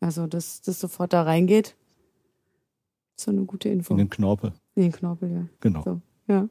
Also, 0.00 0.26
dass 0.26 0.62
das 0.62 0.78
sofort 0.78 1.12
da 1.12 1.22
reingeht, 1.22 1.74
ist 3.16 3.24
so 3.24 3.32
eine 3.32 3.42
gute 3.42 3.68
Info. 3.68 3.94
In 3.94 3.98
den 3.98 4.10
Knorpel. 4.10 4.52
In 4.76 4.82
den 4.84 4.92
Knorpel, 4.92 5.30
ja. 5.30 5.46
Genau. 5.60 5.82
So, 5.82 6.00
ja. 6.28 6.48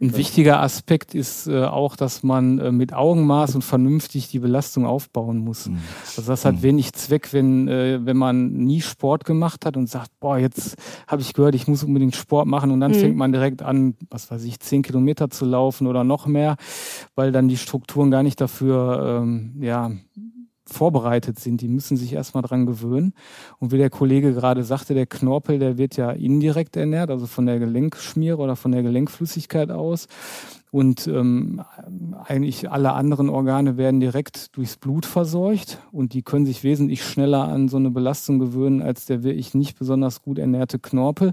Ein 0.00 0.16
wichtiger 0.16 0.60
Aspekt 0.60 1.14
ist 1.14 1.48
äh, 1.48 1.64
auch, 1.64 1.96
dass 1.96 2.22
man 2.22 2.58
äh, 2.58 2.70
mit 2.70 2.92
Augenmaß 2.92 3.56
und 3.56 3.62
vernünftig 3.62 4.28
die 4.28 4.38
Belastung 4.38 4.86
aufbauen 4.86 5.38
muss. 5.38 5.66
Mhm. 5.66 5.78
Also 6.16 6.30
das 6.30 6.44
hat 6.44 6.56
mhm. 6.56 6.62
wenig 6.62 6.92
Zweck, 6.92 7.32
wenn, 7.32 7.66
äh, 7.66 7.98
wenn 8.04 8.16
man 8.16 8.52
nie 8.52 8.80
Sport 8.80 9.24
gemacht 9.24 9.66
hat 9.66 9.76
und 9.76 9.88
sagt, 9.88 10.10
boah, 10.20 10.38
jetzt 10.38 10.76
habe 11.08 11.22
ich 11.22 11.32
gehört, 11.32 11.54
ich 11.54 11.66
muss 11.66 11.82
unbedingt 11.82 12.14
Sport 12.14 12.46
machen 12.46 12.70
und 12.70 12.80
dann 12.80 12.92
mhm. 12.92 12.96
fängt 12.96 13.16
man 13.16 13.32
direkt 13.32 13.62
an, 13.62 13.94
was 14.10 14.30
weiß 14.30 14.44
ich, 14.44 14.60
zehn 14.60 14.82
Kilometer 14.82 15.30
zu 15.30 15.44
laufen 15.44 15.86
oder 15.86 16.04
noch 16.04 16.26
mehr, 16.26 16.56
weil 17.16 17.32
dann 17.32 17.48
die 17.48 17.56
Strukturen 17.56 18.10
gar 18.10 18.22
nicht 18.22 18.40
dafür 18.40 19.22
ähm, 19.22 19.56
ja, 19.60 19.90
vorbereitet 20.66 21.38
sind. 21.38 21.60
Die 21.60 21.68
müssen 21.68 21.96
sich 21.96 22.12
erstmal 22.12 22.42
dran 22.42 22.66
gewöhnen. 22.66 23.14
Und 23.58 23.72
wie 23.72 23.78
der 23.78 23.90
Kollege 23.90 24.32
gerade 24.32 24.64
sagte, 24.64 24.94
der 24.94 25.06
Knorpel, 25.06 25.58
der 25.58 25.78
wird 25.78 25.96
ja 25.96 26.10
indirekt 26.10 26.76
ernährt, 26.76 27.10
also 27.10 27.26
von 27.26 27.46
der 27.46 27.58
Gelenkschmiere 27.58 28.38
oder 28.38 28.56
von 28.56 28.72
der 28.72 28.82
Gelenkflüssigkeit 28.82 29.70
aus. 29.70 30.08
Und 30.74 31.06
ähm, 31.06 31.62
eigentlich 32.24 32.68
alle 32.68 32.94
anderen 32.94 33.28
Organe 33.28 33.76
werden 33.76 34.00
direkt 34.00 34.56
durchs 34.56 34.76
Blut 34.76 35.06
verseucht 35.06 35.78
und 35.92 36.14
die 36.14 36.22
können 36.22 36.46
sich 36.46 36.64
wesentlich 36.64 37.04
schneller 37.04 37.46
an 37.46 37.68
so 37.68 37.76
eine 37.76 37.92
Belastung 37.92 38.40
gewöhnen 38.40 38.82
als 38.82 39.06
der 39.06 39.22
wirklich 39.22 39.54
nicht 39.54 39.78
besonders 39.78 40.22
gut 40.22 40.36
ernährte 40.36 40.80
Knorpel. 40.80 41.32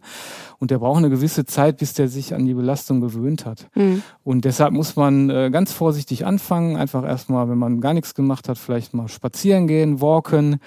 Und 0.60 0.70
der 0.70 0.78
braucht 0.78 1.00
eine 1.00 1.10
gewisse 1.10 1.44
Zeit, 1.44 1.78
bis 1.78 1.96
der 1.96 2.08
sich 2.08 2.36
an 2.36 2.46
die 2.46 2.54
Belastung 2.54 3.02
gewöhnt 3.02 3.48
hat. 3.48 3.68
Mhm. 3.74 4.04
Und 4.24 4.46
deshalb 4.46 4.74
muss 4.74 4.96
man 4.96 5.32
äh, 5.32 5.50
ganz 5.52 5.74
vorsichtig 5.74 6.24
anfangen. 6.24 6.76
Einfach 6.76 7.04
erstmal, 7.04 7.50
wenn 7.50 7.58
man 7.58 7.82
gar 7.82 7.96
nichts 7.96 8.14
gemacht 8.14 8.48
hat, 8.48 8.60
vielleicht 8.60 8.94
mal 8.94 9.08
spazieren 9.08 9.66
gehen, 9.66 10.02
walken, 10.02 10.60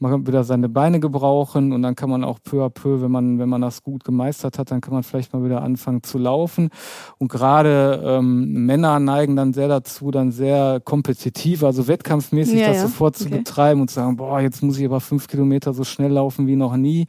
mal 0.00 0.26
wieder 0.26 0.44
seine 0.44 0.68
Beine 0.68 1.00
gebrauchen 1.00 1.72
und 1.72 1.82
dann 1.82 1.94
kann 1.94 2.10
man 2.10 2.24
auch 2.24 2.38
peu 2.42 2.64
à 2.64 2.70
peu, 2.70 3.00
wenn 3.02 3.10
man, 3.10 3.38
wenn 3.38 3.48
man 3.48 3.60
das 3.60 3.82
gut 3.82 4.04
gemeistert 4.04 4.58
hat, 4.58 4.70
dann 4.70 4.80
kann 4.80 4.94
man 4.94 5.02
vielleicht 5.02 5.32
mal 5.32 5.44
wieder 5.44 5.62
anfangen 5.62 6.02
zu 6.02 6.18
laufen. 6.18 6.70
Und 7.18 7.28
gerade 7.28 8.02
ähm, 8.04 8.66
Männer 8.66 9.00
neigen 9.00 9.36
dann 9.36 9.52
sehr 9.52 9.68
dazu, 9.68 10.10
dann 10.10 10.32
sehr 10.32 10.80
kompetitiv, 10.84 11.62
also 11.64 11.88
wettkampfmäßig 11.88 12.60
ja, 12.60 12.68
das 12.68 12.76
ja. 12.76 12.82
sofort 12.82 13.16
okay. 13.16 13.24
zu 13.24 13.30
betreiben 13.30 13.80
und 13.80 13.88
zu 13.88 13.96
sagen, 13.96 14.16
boah, 14.16 14.40
jetzt 14.40 14.62
muss 14.62 14.78
ich 14.78 14.86
aber 14.86 15.00
fünf 15.00 15.28
Kilometer 15.28 15.74
so 15.74 15.84
schnell 15.84 16.12
laufen 16.12 16.46
wie 16.46 16.56
noch 16.56 16.76
nie. 16.76 17.06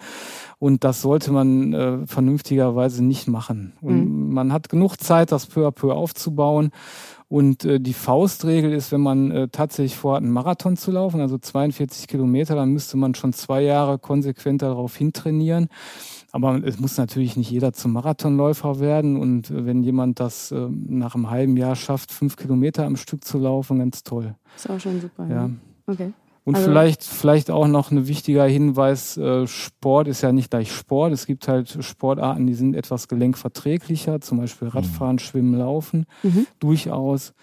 Und 0.59 0.83
das 0.83 1.01
sollte 1.01 1.31
man 1.31 1.73
äh, 1.73 2.05
vernünftigerweise 2.05 3.03
nicht 3.03 3.27
machen. 3.27 3.73
Und 3.81 4.27
mhm. 4.27 4.33
man 4.33 4.51
hat 4.51 4.67
genug 4.67 4.97
Zeit, 4.97 5.31
das 5.31 5.45
peu 5.45 5.65
à 5.65 5.71
peu 5.71 5.93
aufzubauen. 5.93 6.71
Und 7.29 7.63
äh, 7.63 7.79
die 7.79 7.93
Faustregel 7.93 8.73
ist, 8.73 8.91
wenn 8.91 9.01
man 9.01 9.29
äh, 9.29 9.47
tatsächlich 9.49 9.95
vorhat, 9.95 10.23
einen 10.23 10.31
Marathon 10.31 10.77
zu 10.77 10.91
laufen, 10.91 11.21
also 11.21 11.37
42 11.37 12.07
Kilometer, 12.07 12.55
dann 12.55 12.71
müsste 12.71 12.97
man 12.97 13.13
schon 13.13 13.33
zwei 13.33 13.61
Jahre 13.61 13.99
konsequent 13.99 14.63
darauf 14.63 14.95
hintrainieren. 14.95 15.69
Aber 16.31 16.59
es 16.63 16.79
muss 16.79 16.97
natürlich 16.97 17.37
nicht 17.37 17.51
jeder 17.51 17.71
zum 17.71 17.93
Marathonläufer 17.93 18.79
werden. 18.79 19.15
Und 19.15 19.51
äh, 19.51 19.65
wenn 19.67 19.83
jemand 19.83 20.19
das 20.19 20.51
äh, 20.51 20.67
nach 20.69 21.13
einem 21.13 21.29
halben 21.29 21.55
Jahr 21.55 21.75
schafft, 21.75 22.11
fünf 22.11 22.35
Kilometer 22.35 22.85
am 22.85 22.95
Stück 22.95 23.23
zu 23.23 23.37
laufen, 23.37 23.77
ganz 23.77 24.03
toll. 24.03 24.35
Ist 24.55 24.67
auch 24.67 24.79
schon 24.79 24.99
super. 24.99 25.27
Ja. 25.27 25.35
ja. 25.35 25.49
Okay. 25.85 26.13
Und 26.49 26.55
also, 26.55 26.67
vielleicht, 26.67 27.03
vielleicht 27.03 27.51
auch 27.51 27.67
noch 27.67 27.91
ein 27.91 28.07
wichtiger 28.07 28.43
Hinweis, 28.45 29.17
äh, 29.17 29.45
Sport 29.45 30.07
ist 30.07 30.23
ja 30.23 30.31
nicht 30.31 30.49
gleich 30.49 30.71
Sport. 30.71 31.13
Es 31.13 31.27
gibt 31.27 31.47
halt 31.47 31.77
Sportarten, 31.81 32.47
die 32.47 32.55
sind 32.55 32.75
etwas 32.75 33.07
gelenkverträglicher, 33.07 34.19
zum 34.19 34.39
Beispiel 34.39 34.69
Radfahren, 34.69 35.17
mhm. 35.17 35.19
Schwimmen, 35.19 35.59
Laufen, 35.59 36.07
mhm. 36.23 36.47
durchaus. 36.59 37.35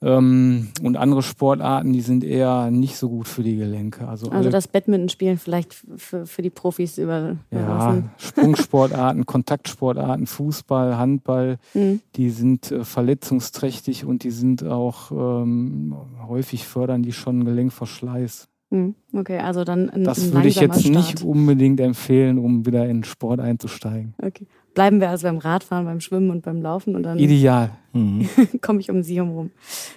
Ähm, 0.00 0.68
und 0.82 0.96
andere 0.96 1.22
Sportarten, 1.22 1.92
die 1.92 2.02
sind 2.02 2.22
eher 2.22 2.70
nicht 2.70 2.96
so 2.96 3.08
gut 3.08 3.26
für 3.26 3.42
die 3.42 3.56
Gelenke. 3.56 4.06
Also, 4.06 4.30
also 4.30 4.48
das 4.48 4.68
Badmintonspielen 4.68 5.38
vielleicht 5.38 5.74
für, 5.74 6.24
für 6.24 6.42
die 6.42 6.50
Profis 6.50 6.98
über. 6.98 7.36
Ja, 7.50 8.04
Sprungsportarten, 8.16 9.26
Kontaktsportarten, 9.26 10.26
Fußball, 10.26 10.96
Handball, 10.96 11.58
mhm. 11.74 12.00
die 12.14 12.30
sind 12.30 12.70
äh, 12.70 12.84
verletzungsträchtig 12.84 14.04
und 14.04 14.22
die 14.22 14.30
sind 14.30 14.64
auch 14.64 15.10
ähm, 15.10 15.96
häufig 16.28 16.66
fördern 16.66 17.02
die 17.02 17.12
schon 17.12 17.44
Gelenkverschleiß. 17.44 18.48
Mhm. 18.70 18.94
Okay, 19.12 19.38
also 19.38 19.64
dann 19.64 19.90
ein, 19.90 20.04
Das 20.04 20.22
ein 20.22 20.32
würde 20.32 20.48
ich 20.48 20.60
jetzt 20.60 20.80
Start. 20.80 20.94
nicht 20.94 21.24
unbedingt 21.24 21.80
empfehlen, 21.80 22.38
um 22.38 22.66
wieder 22.66 22.86
in 22.88 23.02
Sport 23.02 23.40
einzusteigen. 23.40 24.14
Okay 24.22 24.46
bleiben 24.74 25.00
wir 25.00 25.10
also 25.10 25.26
beim 25.26 25.38
Radfahren, 25.38 25.84
beim 25.84 26.00
Schwimmen 26.00 26.30
und 26.30 26.42
beim 26.42 26.62
Laufen 26.62 26.94
und 26.94 27.02
dann 27.02 27.18
ideal 27.18 27.70
mhm. 27.92 28.28
komme 28.60 28.80
ich 28.80 28.90
um 28.90 29.02
Sie 29.02 29.16
herum. 29.16 29.50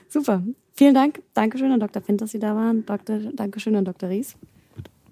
Super. 0.09 0.43
Vielen 0.73 0.95
Dank. 0.95 1.21
Dankeschön 1.33 1.71
an 1.71 1.79
Dr. 1.79 2.01
Fint, 2.01 2.21
dass 2.21 2.31
Sie 2.31 2.39
da 2.39 2.55
waren. 2.55 2.85
Dr. 2.85 3.19
Dankeschön 3.33 3.75
an 3.75 3.85
Dr. 3.85 4.09
Ries. 4.09 4.35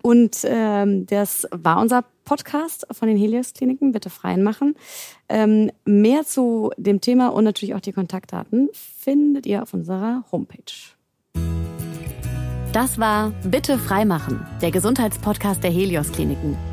Und 0.01 0.39
ähm, 0.45 1.05
das 1.07 1.45
war 1.51 1.79
unser 1.81 2.05
Podcast 2.23 2.87
von 2.91 3.07
den 3.07 3.17
Helios-Kliniken. 3.17 3.91
Bitte 3.91 4.09
freien 4.09 4.43
machen. 4.43 4.75
Ähm, 5.27 5.71
mehr 5.85 6.23
zu 6.23 6.71
dem 6.77 7.01
Thema 7.01 7.27
und 7.29 7.43
natürlich 7.43 7.75
auch 7.75 7.81
die 7.81 7.91
Kontaktdaten 7.91 8.69
findet 8.73 9.45
ihr 9.45 9.61
auf 9.61 9.73
unserer 9.73 10.23
Homepage. 10.31 10.73
Das 12.71 12.99
war 12.99 13.31
Bitte 13.43 13.77
freimachen, 13.77 14.45
der 14.61 14.71
Gesundheitspodcast 14.71 15.63
der 15.63 15.71
Helios-Kliniken. 15.71 16.68